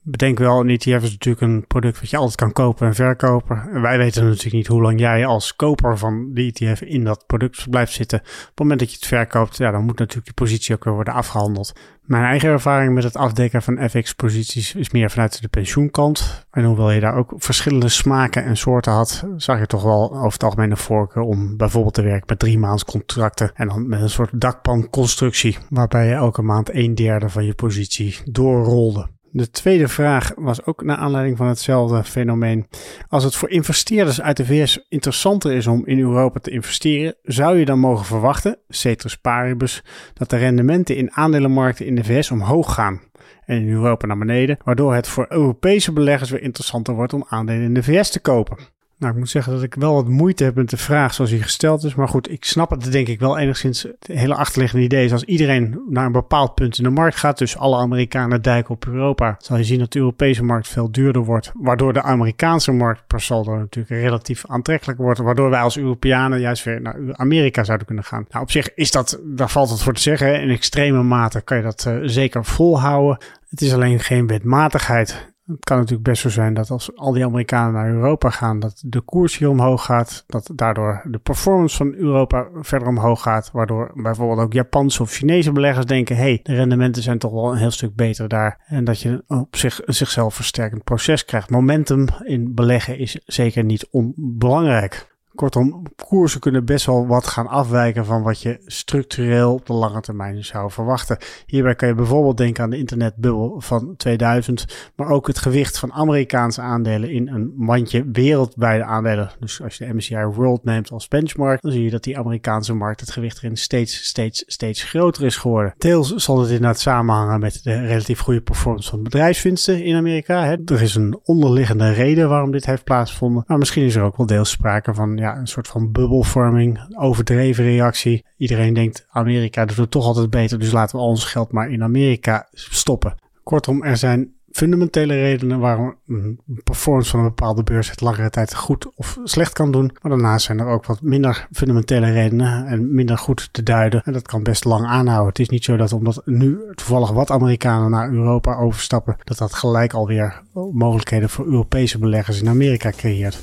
bedenk 0.10 0.40
wel, 0.40 0.60
een 0.60 0.70
ETF 0.70 1.04
is 1.04 1.12
natuurlijk 1.12 1.42
een 1.42 1.68
product 1.68 2.00
wat 2.00 2.10
je 2.10 2.18
altijd 2.18 2.36
kan 2.36 2.52
kopen 2.52 2.88
en 2.88 2.96
verkopen. 2.96 3.70
En 3.74 3.82
wij 3.82 3.98
weten 3.98 4.24
natuurlijk 4.24 4.54
niet 4.54 4.68
hoe 4.68 4.82
lang 4.82 5.00
jij 5.00 5.26
als 5.26 5.56
koper 5.56 5.98
van 5.98 6.34
die 6.34 6.54
ETF 6.54 6.82
in 6.82 7.04
dat 7.04 7.24
product 7.28 7.70
blijft 7.70 7.94
zitten. 7.94 8.20
Op 8.20 8.26
het 8.26 8.60
moment 8.60 8.80
dat 8.80 8.90
je 8.90 8.96
het 8.96 9.06
verkoopt, 9.06 9.58
ja, 9.58 9.72
dan 9.72 9.86
moet 9.86 10.00
natuurlijk 10.00 10.26
die 10.26 10.46
positie 10.46 10.76
ook 10.76 10.84
weer 10.84 10.94
worden 10.94 11.14
afgehandeld. 11.14 11.74
Mijn 12.10 12.24
eigen 12.24 12.50
ervaring 12.50 12.94
met 12.94 13.04
het 13.04 13.16
afdekken 13.16 13.62
van 13.62 13.90
FX-posities 13.90 14.76
is 14.76 14.90
meer 14.90 15.10
vanuit 15.10 15.42
de 15.42 15.48
pensioenkant. 15.48 16.46
En 16.52 16.64
hoewel 16.64 16.92
je 16.92 17.00
daar 17.00 17.16
ook 17.16 17.34
verschillende 17.38 17.90
smaken 17.90 18.44
en 18.44 18.58
soorten 18.58 18.92
had, 18.92 19.24
zag 19.38 19.60
je 19.60 19.66
toch 19.66 19.84
wel 19.84 20.12
over 20.14 20.32
het 20.32 20.44
algemeen 20.44 20.72
een 20.72 20.78
voorkeur 20.78 21.24
om 21.24 21.58
bijvoorbeeld 21.58 21.94
te 21.94 22.02
werken 22.02 22.26
met 22.28 22.40
drie 22.40 22.60
maands 22.60 22.86
contracten 22.86 23.52
en 23.54 23.68
dan 23.68 23.88
met 23.88 24.02
een 24.02 24.10
soort 24.10 24.42
dakpanconstructie, 24.42 25.58
waarbij 25.70 26.08
je 26.08 26.14
elke 26.14 26.42
maand 26.42 26.74
een 26.74 26.96
derde 26.96 27.30
van 27.30 27.46
je 27.46 27.54
positie 27.54 28.18
doorrolde. 28.24 29.08
De 29.32 29.50
tweede 29.50 29.88
vraag 29.88 30.32
was 30.36 30.66
ook 30.66 30.84
naar 30.84 30.98
aanleiding 30.98 31.38
van 31.38 31.48
hetzelfde 31.48 32.04
fenomeen. 32.04 32.68
Als 33.08 33.24
het 33.24 33.36
voor 33.36 33.50
investeerders 33.50 34.22
uit 34.22 34.38
de 34.38 34.46
VS 34.46 34.86
interessanter 34.88 35.52
is 35.52 35.68
om 35.68 35.86
in 35.86 36.00
Europa 36.00 36.40
te 36.40 36.52
investeren, 36.52 37.16
zou 37.24 37.58
je 37.58 37.66
dan 37.66 37.80
mogen 37.80 38.06
verwachten, 38.06 38.58
ceteris 38.68 39.18
paribus, 39.18 39.84
dat 40.14 40.30
de 40.30 40.38
rendementen 40.38 40.96
in 40.96 41.12
aandelenmarkten 41.12 41.86
in 41.86 41.96
de 41.96 42.04
VS 42.04 42.32
omhoog 42.32 42.74
gaan 42.74 43.02
en 43.46 43.62
in 43.62 43.70
Europa 43.70 44.08
naar 44.08 44.18
beneden, 44.18 44.58
waardoor 44.64 44.94
het 44.94 45.08
voor 45.08 45.26
Europese 45.30 45.92
beleggers 45.94 46.30
weer 46.30 46.42
interessanter 46.42 46.94
wordt 46.94 47.14
om 47.14 47.26
aandelen 47.28 47.64
in 47.64 47.74
de 47.74 47.84
VS 47.84 48.10
te 48.10 48.20
kopen. 48.20 48.58
Nou, 49.00 49.12
ik 49.14 49.20
moet 49.20 49.30
zeggen 49.30 49.54
dat 49.54 49.64
ik 49.64 49.76
wel 49.76 49.94
wat 49.94 50.08
moeite 50.08 50.44
heb 50.44 50.56
met 50.56 50.70
de 50.70 50.78
vraag 50.78 51.14
zoals 51.14 51.30
die 51.30 51.42
gesteld 51.42 51.84
is. 51.84 51.96
Maar 51.96 52.08
goed, 52.08 52.32
ik 52.32 52.46
snap 52.46 52.70
het 52.70 52.92
denk 52.92 53.08
ik 53.08 53.20
wel 53.20 53.38
enigszins. 53.38 53.84
Het 53.84 54.08
hele 54.08 54.36
achterliggende 54.36 54.86
idee 54.86 55.06
is 55.06 55.12
als 55.12 55.24
iedereen 55.24 55.82
naar 55.90 56.06
een 56.06 56.12
bepaald 56.12 56.56
punt 56.56 56.78
in 56.78 56.84
de 56.84 56.90
markt 56.90 57.16
gaat, 57.16 57.38
dus 57.38 57.58
alle 57.58 57.78
Amerikanen 57.78 58.42
dijken 58.42 58.74
op 58.74 58.86
Europa, 58.86 59.36
zal 59.40 59.58
je 59.58 59.64
zien 59.64 59.80
dat 59.80 59.92
de 59.92 60.00
Europese 60.00 60.44
markt 60.44 60.68
veel 60.68 60.92
duurder 60.92 61.24
wordt. 61.24 61.52
Waardoor 61.54 61.94
de 61.94 62.02
Amerikaanse 62.02 62.72
markt 62.72 63.08
per 63.08 63.22
saldo 63.22 63.58
natuurlijk 63.58 64.02
relatief 64.02 64.44
aantrekkelijk 64.48 65.00
wordt. 65.00 65.20
Waardoor 65.20 65.50
wij 65.50 65.62
als 65.62 65.78
Europeanen 65.78 66.40
juist 66.40 66.64
weer 66.64 66.82
naar 66.82 66.96
Amerika 67.12 67.64
zouden 67.64 67.88
kunnen 67.88 68.04
gaan. 68.04 68.26
Nou, 68.30 68.44
op 68.44 68.52
zich 68.52 68.74
is 68.74 68.92
dat, 68.92 69.20
daar 69.24 69.50
valt 69.50 69.70
het 69.70 69.82
voor 69.82 69.94
te 69.94 70.02
zeggen. 70.02 70.42
In 70.42 70.50
extreme 70.50 71.04
mate 71.04 71.42
kan 71.42 71.58
je 71.58 71.64
dat 71.64 71.86
uh, 71.88 71.98
zeker 72.04 72.46
volhouden. 72.46 73.18
Het 73.50 73.62
is 73.62 73.74
alleen 73.74 74.00
geen 74.00 74.28
wetmatigheid. 74.28 75.29
Het 75.52 75.64
kan 75.64 75.78
natuurlijk 75.78 76.04
best 76.04 76.22
zo 76.22 76.30
zijn 76.30 76.54
dat 76.54 76.70
als 76.70 76.96
al 76.96 77.14
die 77.14 77.26
Amerikanen 77.26 77.74
naar 77.74 77.90
Europa 77.90 78.30
gaan, 78.30 78.60
dat 78.60 78.84
de 78.86 79.02
koers 79.02 79.38
hier 79.38 79.50
omhoog 79.50 79.86
gaat. 79.86 80.24
Dat 80.28 80.52
daardoor 80.56 81.02
de 81.08 81.18
performance 81.18 81.78
van 81.78 81.94
Europa 81.94 82.48
verder 82.54 82.88
omhoog 82.88 83.22
gaat. 83.22 83.50
Waardoor 83.54 83.92
bijvoorbeeld 83.96 84.40
ook 84.40 84.54
Japanse 84.54 85.02
of 85.02 85.12
Chinese 85.12 85.52
beleggers 85.52 85.86
denken: 85.86 86.16
hé, 86.16 86.22
hey, 86.22 86.40
de 86.44 86.56
rendementen 86.56 87.04
zijn 87.04 87.18
toch 87.18 87.32
wel 87.32 87.52
een 87.52 87.58
heel 87.58 87.72
stuk 87.72 87.96
beter 87.96 88.28
daar. 88.28 88.64
En 88.66 88.84
dat 88.84 89.02
je 89.02 89.24
op 89.28 89.56
zich 89.56 89.88
een 89.88 89.94
zichzelf 89.94 90.36
versterkend 90.36 90.84
proces 90.84 91.26
krijgt. 91.26 91.50
Momentum 91.50 92.06
in 92.24 92.54
beleggen 92.56 92.98
is 92.98 93.20
zeker 93.26 93.64
niet 93.64 93.88
onbelangrijk. 93.92 95.18
Kortom, 95.40 95.84
koersen 96.08 96.40
kunnen 96.40 96.66
best 96.66 96.86
wel 96.86 97.08
wat 97.08 97.28
gaan 97.28 97.48
afwijken 97.48 98.06
van 98.06 98.24
wat 98.24 98.42
je 98.42 98.60
structureel 98.66 99.54
op 99.54 99.66
de 99.66 99.74
lange 99.74 100.02
termijn 100.02 100.46
zou 100.46 100.72
verwachten. 100.72 101.18
Hierbij 101.46 101.76
kan 101.76 101.88
je 101.88 101.96
bijvoorbeeld 101.96 102.38
denken 102.38 102.64
aan 102.64 102.70
de 102.70 102.78
internetbubbel 102.78 103.62
van 103.62 103.94
2000, 103.98 104.92
maar 104.96 105.10
ook 105.10 105.28
het 105.28 105.38
gewicht 105.38 105.80
van 105.80 105.94
Amerikaanse 105.94 106.62
aandelen 106.62 107.12
in 107.12 107.28
een 107.28 107.54
mandje 107.58 108.06
wereldwijde 108.12 108.84
aandelen. 108.84 109.32
Dus 109.40 109.62
als 109.62 109.78
je 109.78 109.86
de 109.86 109.94
MSCI 109.94 110.24
World 110.24 110.64
neemt 110.64 110.92
als 110.92 111.08
benchmark, 111.08 111.62
dan 111.62 111.72
zie 111.72 111.84
je 111.84 111.90
dat 111.90 112.04
die 112.04 112.18
Amerikaanse 112.18 112.74
markt 112.74 113.00
het 113.00 113.12
gewicht 113.12 113.38
erin 113.38 113.58
steeds, 113.58 114.04
steeds, 114.04 114.44
steeds 114.48 114.84
groter 114.84 115.26
is 115.26 115.38
geworden. 115.38 115.74
Deels 115.78 116.16
zal 116.16 116.40
het 116.40 116.50
inderdaad 116.50 116.80
samenhangen 116.80 117.40
met 117.40 117.64
de 117.64 117.86
relatief 117.86 118.20
goede 118.20 118.42
performance 118.42 118.90
van 118.90 119.04
bedrijfswinsten 119.04 119.84
in 119.84 119.96
Amerika. 119.96 120.58
Er 120.66 120.82
is 120.82 120.96
een 120.96 121.20
onderliggende 121.24 121.92
reden 121.92 122.30
waarom 122.30 122.52
dit 122.52 122.66
heeft 122.66 122.84
plaatsgevonden, 122.84 123.44
maar 123.48 123.58
misschien 123.58 123.86
is 123.86 123.96
er 123.96 124.04
ook 124.04 124.18
wel 124.18 124.26
deels 124.26 124.50
sprake 124.50 124.94
van 124.94 125.18
ja, 125.18 125.28
een 125.38 125.48
soort 125.48 125.68
van 125.68 125.92
bubbelvorming, 125.92 126.96
overdreven 126.98 127.64
reactie. 127.64 128.26
Iedereen 128.38 128.74
denkt 128.74 129.06
Amerika 129.10 129.66
doet 129.66 129.78
het 129.78 129.92
toch 129.92 130.06
altijd 130.06 130.30
beter, 130.30 130.60
dus 130.60 130.72
laten 130.72 130.96
we 130.96 131.02
al 131.02 131.10
ons 131.10 131.26
geld 131.26 131.52
maar 131.52 131.72
in 131.72 131.84
Amerika 131.84 132.48
stoppen. 132.52 133.16
Kortom, 133.44 133.84
er 133.84 133.98
zijn 133.98 134.34
fundamentele 134.52 135.14
redenen 135.14 135.60
waarom 135.60 135.96
een 136.08 136.40
performance 136.64 137.10
van 137.10 137.20
een 137.20 137.26
bepaalde 137.26 137.64
beurs 137.64 137.90
het 137.90 138.02
langere 138.02 138.30
tijd 138.30 138.56
goed 138.56 138.96
of 138.96 139.18
slecht 139.24 139.54
kan 139.54 139.72
doen. 139.72 139.92
Maar 140.02 140.12
daarnaast 140.12 140.46
zijn 140.46 140.60
er 140.60 140.68
ook 140.68 140.86
wat 140.86 141.02
minder 141.02 141.48
fundamentele 141.52 142.12
redenen 142.12 142.66
en 142.66 142.94
minder 142.94 143.18
goed 143.18 143.50
te 143.52 143.64
duiden. 143.64 144.02
En 144.06 144.14
dat 144.14 144.28
kan 144.28 144.44
best 144.44 144.66
lang 144.66 144.86
aanhouden. 144.86 145.28
Het 145.28 145.40
is 145.40 145.50
niet 145.50 145.64
zo 145.64 145.78
dat 145.78 145.94
omdat 145.94 146.22
nu 146.26 146.58
toevallig 146.76 147.12
wat 147.12 147.32
Amerikanen 147.32 147.92
naar 147.92 148.12
Europa 148.12 148.56
overstappen, 148.56 149.18
dat 149.24 149.38
dat 149.38 149.54
gelijk 149.54 149.94
alweer 149.94 150.42
mogelijkheden 150.72 151.30
voor 151.30 151.46
Europese 151.46 152.00
beleggers 152.00 152.42
in 152.42 152.50
Amerika 152.50 152.92
creëert. 152.92 153.42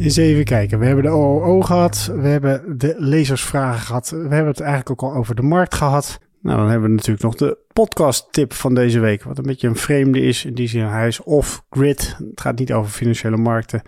Eens 0.00 0.16
even 0.16 0.44
kijken. 0.44 0.78
We 0.78 0.86
hebben 0.86 1.04
de 1.04 1.10
OOO 1.10 1.60
gehad. 1.60 2.10
We 2.14 2.28
hebben 2.28 2.78
de 2.78 2.94
lezersvragen 2.98 3.80
gehad. 3.80 4.10
We 4.10 4.16
hebben 4.16 4.46
het 4.46 4.60
eigenlijk 4.60 4.90
ook 4.90 5.10
al 5.10 5.16
over 5.16 5.34
de 5.34 5.42
markt 5.42 5.74
gehad. 5.74 6.18
Nou, 6.42 6.58
dan 6.58 6.68
hebben 6.68 6.88
we 6.88 6.94
natuurlijk 6.94 7.24
nog 7.24 7.34
de 7.34 7.58
podcast 7.72 8.32
tip 8.32 8.52
van 8.52 8.74
deze 8.74 9.00
week. 9.00 9.22
Wat 9.22 9.38
een 9.38 9.44
beetje 9.44 9.68
een 9.68 9.76
vreemde 9.76 10.20
is. 10.20 10.44
In 10.44 10.54
die 10.54 10.68
zin, 10.68 10.84
hij 10.84 11.06
is 11.06 11.22
off-grid. 11.22 12.16
Het 12.30 12.40
gaat 12.40 12.58
niet 12.58 12.72
over 12.72 12.90
financiële 12.90 13.36
markten. 13.36 13.82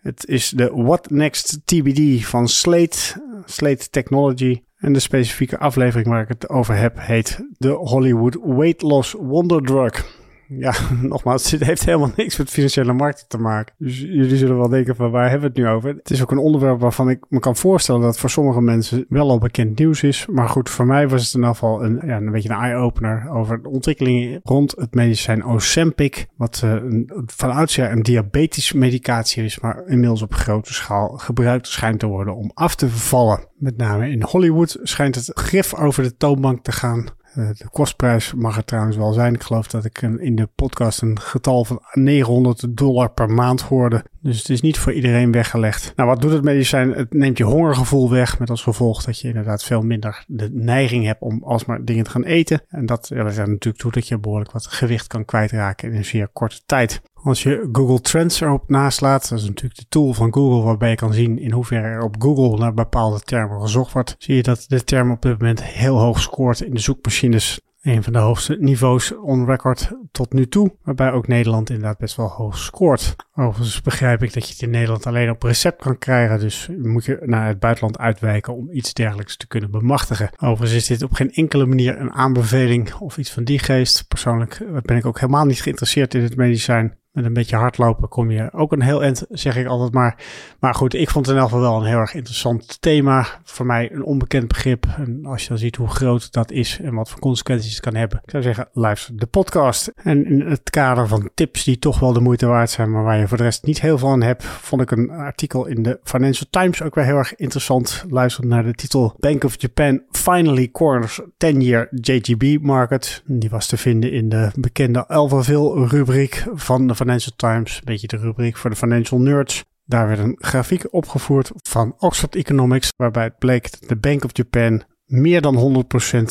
Het 0.00 0.26
is 0.26 0.48
de 0.48 0.70
What 0.74 1.10
Next 1.10 1.60
TBD 1.64 2.24
van 2.26 2.48
Slate. 2.48 3.22
Slate 3.44 3.90
Technology. 3.90 4.62
En 4.76 4.92
de 4.92 5.00
specifieke 5.00 5.58
aflevering 5.58 6.08
waar 6.08 6.22
ik 6.22 6.28
het 6.28 6.48
over 6.48 6.76
heb 6.76 6.98
heet 6.98 7.46
de 7.58 7.70
Hollywood 7.70 8.38
Weight 8.44 8.82
Loss 8.82 9.12
Wonder 9.12 9.62
Drug 9.62 10.20
ja, 10.58 10.74
nogmaals, 11.02 11.50
het 11.50 11.64
heeft 11.64 11.84
helemaal 11.84 12.12
niks 12.16 12.36
met 12.36 12.50
financiële 12.50 12.92
markten 12.92 13.28
te 13.28 13.38
maken. 13.38 13.74
Dus 13.78 14.00
jullie 14.00 14.36
zullen 14.36 14.58
wel 14.58 14.68
denken 14.68 14.96
van 14.96 15.10
waar 15.10 15.30
hebben 15.30 15.40
we 15.40 15.46
het 15.46 15.56
nu 15.56 15.74
over? 15.74 15.94
Het 15.94 16.10
is 16.10 16.22
ook 16.22 16.30
een 16.30 16.38
onderwerp 16.38 16.80
waarvan 16.80 17.10
ik 17.10 17.24
me 17.28 17.38
kan 17.38 17.56
voorstellen 17.56 18.00
dat 18.00 18.18
voor 18.18 18.30
sommige 18.30 18.60
mensen 18.60 19.06
wel 19.08 19.30
al 19.30 19.38
bekend 19.38 19.78
nieuws 19.78 20.02
is. 20.02 20.26
Maar 20.26 20.48
goed, 20.48 20.70
voor 20.70 20.86
mij 20.86 21.08
was 21.08 21.24
het 21.24 21.34
in 21.34 21.40
ieder 21.40 21.54
geval 21.54 21.84
een, 21.84 22.10
een 22.10 22.30
beetje 22.30 22.48
een 22.48 22.60
eye-opener 22.60 23.30
over 23.30 23.62
de 23.62 23.68
ontwikkelingen 23.68 24.40
rond 24.42 24.74
het 24.76 24.94
medicijn 24.94 25.44
Ozempic. 25.44 26.26
Wat 26.36 26.62
uh, 26.64 26.70
een, 26.70 27.10
van 27.26 27.50
oudsher 27.50 27.90
een 27.90 28.02
diabetische 28.02 28.78
medicatie 28.78 29.44
is, 29.44 29.60
maar 29.60 29.82
inmiddels 29.86 30.22
op 30.22 30.34
grote 30.34 30.72
schaal 30.72 31.08
gebruikt 31.08 31.66
schijnt 31.66 31.98
te 31.98 32.06
worden 32.06 32.36
om 32.36 32.50
af 32.54 32.74
te 32.74 32.88
vallen. 32.88 33.46
Met 33.54 33.76
name 33.76 34.10
in 34.10 34.22
Hollywood 34.22 34.78
schijnt 34.82 35.14
het 35.14 35.30
grif 35.34 35.74
over 35.74 36.02
de 36.02 36.16
toonbank 36.16 36.62
te 36.62 36.72
gaan. 36.72 37.06
Eh, 37.34 37.48
de 37.56 37.68
kostprijs 37.70 38.34
mag 38.34 38.56
er 38.56 38.64
trouwens 38.64 38.96
wel 38.96 39.12
zijn. 39.12 39.34
Ik 39.34 39.42
geloof 39.42 39.66
dat 39.66 39.84
ik 39.84 40.02
in 40.02 40.36
de 40.36 40.48
podcast 40.54 41.02
een 41.02 41.20
getal 41.20 41.64
van 41.64 41.80
900 41.92 42.76
dollar 42.76 43.10
per 43.10 43.30
maand 43.30 43.60
hoorde. 43.60 44.04
Dus 44.20 44.38
het 44.38 44.48
is 44.48 44.60
niet 44.60 44.78
voor 44.78 44.92
iedereen 44.92 45.32
weggelegd. 45.32 45.92
Nou, 45.96 46.08
wat 46.08 46.20
doet 46.20 46.32
het 46.32 46.42
medicijn? 46.42 46.92
Het 46.92 47.12
neemt 47.12 47.38
je 47.38 47.44
hongergevoel 47.44 48.10
weg. 48.10 48.38
Met 48.38 48.50
als 48.50 48.62
gevolg 48.62 49.04
dat 49.04 49.20
je 49.20 49.28
inderdaad 49.28 49.64
veel 49.64 49.82
minder 49.82 50.24
de 50.26 50.50
neiging 50.52 51.04
hebt 51.04 51.20
om 51.20 51.42
alsmaar 51.44 51.84
dingen 51.84 52.04
te 52.04 52.10
gaan 52.10 52.24
eten. 52.24 52.62
En 52.68 52.86
dat 52.86 53.10
er 53.10 53.24
natuurlijk 53.24 53.76
toe 53.76 53.92
dat 53.92 54.08
je 54.08 54.18
behoorlijk 54.18 54.52
wat 54.52 54.66
gewicht 54.66 55.06
kan 55.06 55.24
kwijtraken 55.24 55.90
in 55.90 55.96
een 55.96 56.04
zeer 56.04 56.28
korte 56.28 56.60
tijd. 56.66 57.02
Als 57.22 57.42
je 57.42 57.68
Google 57.72 58.00
Trends 58.00 58.40
erop 58.40 58.68
naslaat, 58.68 59.28
dat 59.28 59.38
is 59.38 59.46
natuurlijk 59.46 59.80
de 59.80 59.86
tool 59.88 60.12
van 60.12 60.32
Google 60.32 60.62
waarbij 60.62 60.90
je 60.90 60.96
kan 60.96 61.12
zien 61.12 61.38
in 61.38 61.52
hoeverre 61.52 61.86
er 61.86 62.02
op 62.02 62.14
Google 62.18 62.58
naar 62.58 62.74
bepaalde 62.74 63.20
termen 63.20 63.60
gezocht 63.60 63.92
wordt, 63.92 64.14
zie 64.18 64.34
je 64.34 64.42
dat 64.42 64.64
de 64.68 64.84
term 64.84 65.10
op 65.10 65.22
dit 65.22 65.38
moment 65.38 65.64
heel 65.64 65.98
hoog 65.98 66.20
scoort 66.20 66.60
in 66.60 66.74
de 66.74 66.80
zoekmachines. 66.80 67.60
Een 67.82 68.02
van 68.02 68.12
de 68.12 68.18
hoogste 68.18 68.56
niveaus 68.60 69.16
on 69.16 69.44
record 69.46 69.92
tot 70.12 70.32
nu 70.32 70.48
toe, 70.48 70.76
waarbij 70.82 71.12
ook 71.12 71.26
Nederland 71.26 71.70
inderdaad 71.70 71.98
best 71.98 72.16
wel 72.16 72.28
hoog 72.28 72.58
scoort. 72.58 73.16
Overigens 73.34 73.80
begrijp 73.80 74.22
ik 74.22 74.32
dat 74.32 74.46
je 74.46 74.52
het 74.52 74.62
in 74.62 74.70
Nederland 74.70 75.06
alleen 75.06 75.30
op 75.30 75.42
recept 75.42 75.82
kan 75.82 75.98
krijgen, 75.98 76.40
dus 76.40 76.68
moet 76.78 77.04
je 77.04 77.18
naar 77.24 77.46
het 77.46 77.58
buitenland 77.58 77.98
uitwijken 77.98 78.54
om 78.54 78.70
iets 78.70 78.92
dergelijks 78.92 79.36
te 79.36 79.46
kunnen 79.46 79.70
bemachtigen. 79.70 80.30
Overigens 80.38 80.72
is 80.72 80.86
dit 80.86 81.02
op 81.02 81.12
geen 81.12 81.32
enkele 81.32 81.66
manier 81.66 82.00
een 82.00 82.12
aanbeveling 82.12 82.94
of 82.94 83.18
iets 83.18 83.32
van 83.32 83.44
die 83.44 83.58
geest. 83.58 84.08
Persoonlijk 84.08 84.64
ben 84.82 84.96
ik 84.96 85.06
ook 85.06 85.20
helemaal 85.20 85.44
niet 85.44 85.62
geïnteresseerd 85.62 86.14
in 86.14 86.22
het 86.22 86.36
medicijn 86.36 87.00
met 87.12 87.24
een 87.24 87.32
beetje 87.32 87.56
hardlopen 87.56 88.08
kom 88.08 88.30
je 88.30 88.52
ook 88.52 88.72
een 88.72 88.82
heel 88.82 89.02
eind, 89.02 89.24
zeg 89.28 89.56
ik 89.56 89.66
altijd 89.66 89.92
maar. 89.92 90.16
Maar 90.60 90.74
goed, 90.74 90.94
ik 90.94 91.10
vond 91.10 91.26
het 91.26 91.34
in 91.34 91.40
elk 91.40 91.50
geval 91.50 91.64
wel 91.64 91.80
een 91.80 91.86
heel 91.86 91.98
erg 91.98 92.14
interessant 92.14 92.80
thema. 92.80 93.26
Voor 93.44 93.66
mij 93.66 93.92
een 93.92 94.04
onbekend 94.04 94.48
begrip. 94.48 94.86
En 94.96 95.20
als 95.26 95.42
je 95.42 95.48
dan 95.48 95.58
ziet 95.58 95.76
hoe 95.76 95.88
groot 95.88 96.32
dat 96.32 96.50
is 96.50 96.78
en 96.82 96.94
wat 96.94 97.10
voor 97.10 97.20
consequenties 97.20 97.70
het 97.70 97.80
kan 97.80 97.94
hebben. 97.94 98.20
Ik 98.24 98.30
zou 98.30 98.42
zeggen, 98.42 98.68
luister 98.72 99.16
de 99.16 99.26
podcast. 99.26 99.92
En 99.94 100.26
in 100.26 100.40
het 100.40 100.70
kader 100.70 101.08
van 101.08 101.30
tips 101.34 101.64
die 101.64 101.78
toch 101.78 101.98
wel 101.98 102.12
de 102.12 102.20
moeite 102.20 102.46
waard 102.46 102.70
zijn, 102.70 102.90
maar 102.90 103.04
waar 103.04 103.18
je 103.18 103.28
voor 103.28 103.36
de 103.36 103.42
rest 103.42 103.64
niet 103.64 103.80
heel 103.80 103.98
veel 103.98 104.08
aan 104.08 104.22
hebt, 104.22 104.44
vond 104.44 104.82
ik 104.82 104.90
een 104.90 105.10
artikel 105.10 105.66
in 105.66 105.82
de 105.82 106.00
Financial 106.02 106.46
Times 106.50 106.82
ook 106.82 106.94
wel 106.94 107.04
heel 107.04 107.16
erg 107.16 107.34
interessant. 107.34 108.04
Luister 108.08 108.46
naar 108.46 108.64
de 108.64 108.72
titel 108.72 109.16
Bank 109.18 109.44
of 109.44 109.54
Japan 109.58 110.02
finally 110.10 110.70
corners 110.70 111.20
10-year 111.20 111.88
JGB 111.90 112.58
market. 112.60 113.22
Die 113.26 113.50
was 113.50 113.66
te 113.66 113.76
vinden 113.76 114.12
in 114.12 114.28
de 114.28 114.50
bekende 114.54 115.06
Alphaville 115.06 115.86
rubriek 115.86 116.44
van 116.54 116.86
de 116.86 116.94
Financial 117.02 117.36
Times, 117.36 117.76
een 117.76 117.84
beetje 117.84 118.06
de 118.06 118.16
rubriek 118.16 118.56
voor 118.56 118.70
de 118.70 118.76
financial 118.76 119.20
nerds. 119.20 119.64
Daar 119.84 120.06
werd 120.08 120.18
een 120.18 120.36
grafiek 120.38 120.92
opgevoerd 120.92 121.50
van 121.54 121.94
Oxford 121.98 122.34
Economics, 122.36 122.92
waarbij 122.96 123.24
het 123.24 123.38
bleek 123.38 123.70
dat 123.70 123.88
de 123.88 123.96
Bank 123.96 124.24
of 124.24 124.30
Japan 124.32 124.82
meer 125.04 125.40
dan 125.40 125.84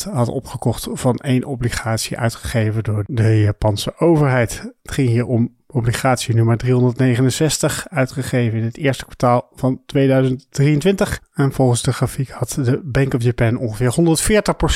100% 0.08 0.12
had 0.12 0.28
opgekocht 0.28 0.88
van 0.92 1.16
één 1.16 1.44
obligatie 1.44 2.18
uitgegeven 2.18 2.82
door 2.82 3.04
de 3.06 3.40
Japanse 3.40 3.98
overheid. 3.98 4.58
Het 4.82 4.92
ging 4.92 5.08
hier 5.08 5.26
om 5.26 5.56
obligatie 5.72 6.34
nummer 6.34 6.56
369, 6.56 7.86
uitgegeven 7.88 8.58
in 8.58 8.64
het 8.64 8.76
eerste 8.76 9.04
kwartaal 9.04 9.48
van 9.54 9.80
2023. 9.86 11.20
En 11.34 11.52
volgens 11.52 11.82
de 11.82 11.92
grafiek 11.92 12.30
had 12.30 12.58
de 12.62 12.80
Bank 12.84 13.14
of 13.14 13.22
Japan 13.22 13.58
ongeveer 13.58 13.94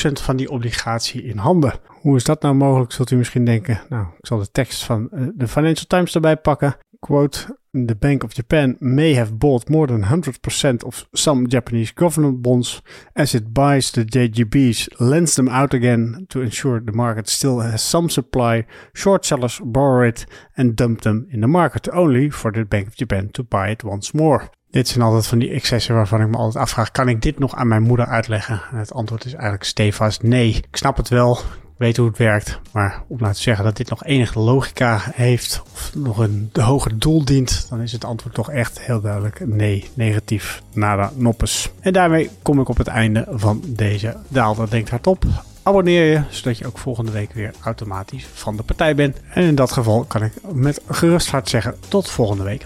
140% 0.09 0.11
van 0.11 0.35
die 0.35 0.49
obligatie 0.49 1.23
in 1.23 1.37
handen. 1.37 1.73
Hoe 1.85 2.15
is 2.15 2.23
dat 2.23 2.41
nou 2.41 2.55
mogelijk, 2.55 2.91
zult 2.91 3.11
u 3.11 3.15
misschien 3.15 3.45
denken. 3.45 3.81
Nou, 3.89 4.05
ik 4.17 4.25
zal 4.25 4.39
de 4.39 4.51
tekst 4.51 4.83
van 4.83 5.09
eh, 5.11 5.21
de 5.33 5.47
Financial 5.47 5.87
Times 5.87 6.15
erbij 6.15 6.37
pakken. 6.37 6.77
Quote, 6.99 7.57
the 7.85 7.95
Bank 7.95 8.23
of 8.23 8.33
Japan 8.33 8.77
may 8.79 9.13
have 9.13 9.37
bought 9.37 9.69
more 9.69 9.87
than 9.87 10.03
100% 10.03 10.83
of 10.83 11.05
some 11.13 11.47
Japanese 11.47 11.91
government 11.91 12.41
bonds 12.41 12.81
as 13.15 13.35
it 13.35 13.53
buys 13.53 13.91
the 13.91 14.05
JGBs, 14.05 14.89
lends 14.99 15.35
them 15.35 15.47
out 15.49 15.73
again 15.73 16.25
to 16.29 16.41
ensure 16.41 16.79
the 16.79 16.91
market 16.91 17.29
still 17.29 17.59
has 17.59 17.89
some 17.89 18.09
supply. 18.09 18.65
Short 18.93 19.25
sellers 19.25 19.59
borrow 19.63 20.07
it 20.07 20.25
and 20.55 20.75
dump 20.75 21.01
them 21.01 21.27
in 21.31 21.41
the 21.41 21.47
market 21.47 21.89
only 21.93 22.31
for 22.31 22.51
the 22.51 22.65
Bank 22.65 22.87
of 22.87 22.95
Japan 22.95 23.29
to 23.33 23.43
buy 23.43 23.69
it 23.69 23.83
once 23.83 24.17
more. 24.17 24.49
Dit 24.69 24.87
zijn 24.87 25.03
altijd 25.03 25.27
van 25.27 25.39
die 25.39 25.51
excessen 25.51 25.95
waarvan 25.95 26.21
ik 26.21 26.27
me 26.27 26.37
altijd 26.37 26.63
afvraag: 26.63 26.91
kan 26.91 27.09
ik 27.09 27.21
dit 27.21 27.39
nog 27.39 27.55
aan 27.55 27.67
mijn 27.67 27.83
moeder 27.83 28.05
uitleggen? 28.05 28.61
En 28.71 28.77
het 28.77 28.93
antwoord 28.93 29.25
is 29.25 29.33
eigenlijk 29.33 29.63
stevast 29.63 30.23
nee. 30.23 30.49
Ik 30.49 30.77
snap 30.77 30.97
het 30.97 31.09
wel 31.09 31.39
weet 31.77 31.97
hoe 31.97 32.07
het 32.07 32.17
werkt. 32.17 32.59
Maar 32.71 33.03
om 33.07 33.17
nou 33.19 33.33
te 33.33 33.41
zeggen 33.41 33.63
dat 33.63 33.77
dit 33.77 33.89
nog 33.89 34.03
enige 34.03 34.39
logica 34.39 35.01
heeft 35.13 35.61
of 35.73 35.91
nog 35.95 36.17
een 36.17 36.49
hoger 36.53 36.99
doel 36.99 37.25
dient, 37.25 37.65
dan 37.69 37.81
is 37.81 37.91
het 37.91 38.05
antwoord 38.05 38.35
toch 38.35 38.51
echt 38.51 38.81
heel 38.81 39.01
duidelijk 39.01 39.45
nee, 39.45 39.89
negatief, 39.93 40.61
nada, 40.73 41.11
noppes. 41.15 41.69
En 41.79 41.93
daarmee 41.93 42.29
kom 42.41 42.59
ik 42.59 42.69
op 42.69 42.77
het 42.77 42.87
einde 42.87 43.25
van 43.29 43.61
deze 43.65 44.15
Daalder 44.27 44.69
Denkt 44.69 44.89
Hardop. 44.89 45.25
Abonneer 45.63 46.05
je, 46.05 46.21
zodat 46.29 46.57
je 46.57 46.65
ook 46.65 46.77
volgende 46.77 47.11
week 47.11 47.33
weer 47.33 47.53
automatisch 47.61 48.25
van 48.33 48.57
de 48.57 48.63
partij 48.63 48.95
bent. 48.95 49.17
En 49.29 49.43
in 49.43 49.55
dat 49.55 49.71
geval 49.71 50.03
kan 50.03 50.23
ik 50.23 50.33
met 50.53 50.81
gerust 50.89 51.29
hart 51.29 51.49
zeggen 51.49 51.75
tot 51.87 52.09
volgende 52.09 52.43
week. 52.43 52.65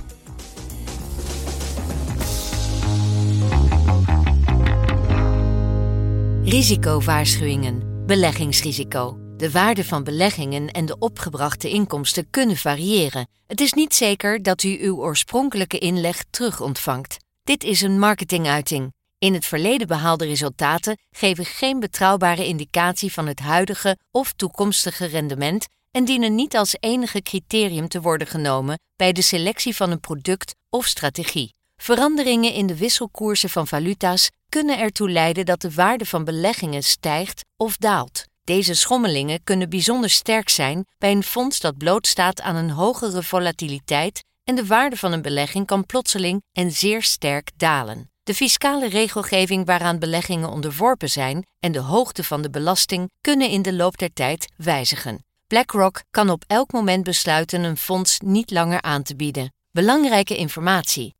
Risicowaarschuwingen. 6.43 7.90
Beleggingsrisico. 8.11 9.17
De 9.37 9.51
waarde 9.51 9.85
van 9.85 10.03
beleggingen 10.03 10.67
en 10.67 10.85
de 10.85 10.97
opgebrachte 10.99 11.69
inkomsten 11.69 12.29
kunnen 12.29 12.57
variëren. 12.57 13.27
Het 13.47 13.61
is 13.61 13.73
niet 13.73 13.93
zeker 13.93 14.43
dat 14.43 14.63
u 14.63 14.77
uw 14.81 14.95
oorspronkelijke 14.95 15.77
inleg 15.77 16.23
terug 16.29 16.61
ontvangt. 16.61 17.17
Dit 17.43 17.63
is 17.63 17.81
een 17.81 17.99
marketinguiting. 17.99 18.93
In 19.17 19.33
het 19.33 19.45
verleden 19.45 19.87
behaalde 19.87 20.25
resultaten 20.25 20.97
geven 21.09 21.45
geen 21.45 21.79
betrouwbare 21.79 22.45
indicatie 22.45 23.13
van 23.13 23.27
het 23.27 23.39
huidige 23.39 23.97
of 24.11 24.33
toekomstige 24.33 25.05
rendement 25.05 25.65
en 25.91 26.05
dienen 26.05 26.35
niet 26.35 26.55
als 26.55 26.75
enige 26.79 27.21
criterium 27.21 27.87
te 27.87 28.01
worden 28.01 28.27
genomen 28.27 28.79
bij 28.95 29.11
de 29.11 29.21
selectie 29.21 29.75
van 29.75 29.91
een 29.91 29.99
product 29.99 30.55
of 30.69 30.85
strategie. 30.85 31.53
Veranderingen 31.81 32.53
in 32.53 32.67
de 32.67 32.77
wisselkoersen 32.77 33.49
van 33.49 33.67
valuta's 33.67 34.29
kunnen 34.49 34.79
ertoe 34.79 35.09
leiden 35.09 35.45
dat 35.45 35.61
de 35.61 35.71
waarde 35.71 36.05
van 36.05 36.23
beleggingen 36.23 36.83
stijgt 36.83 37.45
of 37.57 37.77
daalt. 37.77 38.25
Deze 38.43 38.73
schommelingen 38.73 39.43
kunnen 39.43 39.69
bijzonder 39.69 40.09
sterk 40.09 40.49
zijn 40.49 40.85
bij 40.97 41.11
een 41.11 41.23
fonds 41.23 41.59
dat 41.59 41.77
blootstaat 41.77 42.41
aan 42.41 42.55
een 42.55 42.69
hogere 42.69 43.23
volatiliteit 43.23 44.23
en 44.43 44.55
de 44.55 44.65
waarde 44.65 44.97
van 44.97 45.11
een 45.11 45.21
belegging 45.21 45.65
kan 45.65 45.85
plotseling 45.85 46.41
en 46.51 46.71
zeer 46.71 47.03
sterk 47.03 47.51
dalen. 47.55 48.11
De 48.23 48.33
fiscale 48.33 48.89
regelgeving 48.89 49.65
waaraan 49.65 49.99
beleggingen 49.99 50.49
onderworpen 50.49 51.09
zijn 51.09 51.47
en 51.59 51.71
de 51.71 51.79
hoogte 51.79 52.23
van 52.23 52.41
de 52.41 52.49
belasting 52.49 53.11
kunnen 53.21 53.49
in 53.49 53.61
de 53.61 53.73
loop 53.73 53.97
der 53.97 54.13
tijd 54.13 54.51
wijzigen. 54.57 55.25
BlackRock 55.47 56.03
kan 56.11 56.29
op 56.29 56.43
elk 56.47 56.71
moment 56.71 57.03
besluiten 57.03 57.63
een 57.63 57.77
fonds 57.77 58.19
niet 58.19 58.51
langer 58.51 58.81
aan 58.81 59.03
te 59.03 59.15
bieden. 59.15 59.53
Belangrijke 59.71 60.37
informatie. 60.37 61.19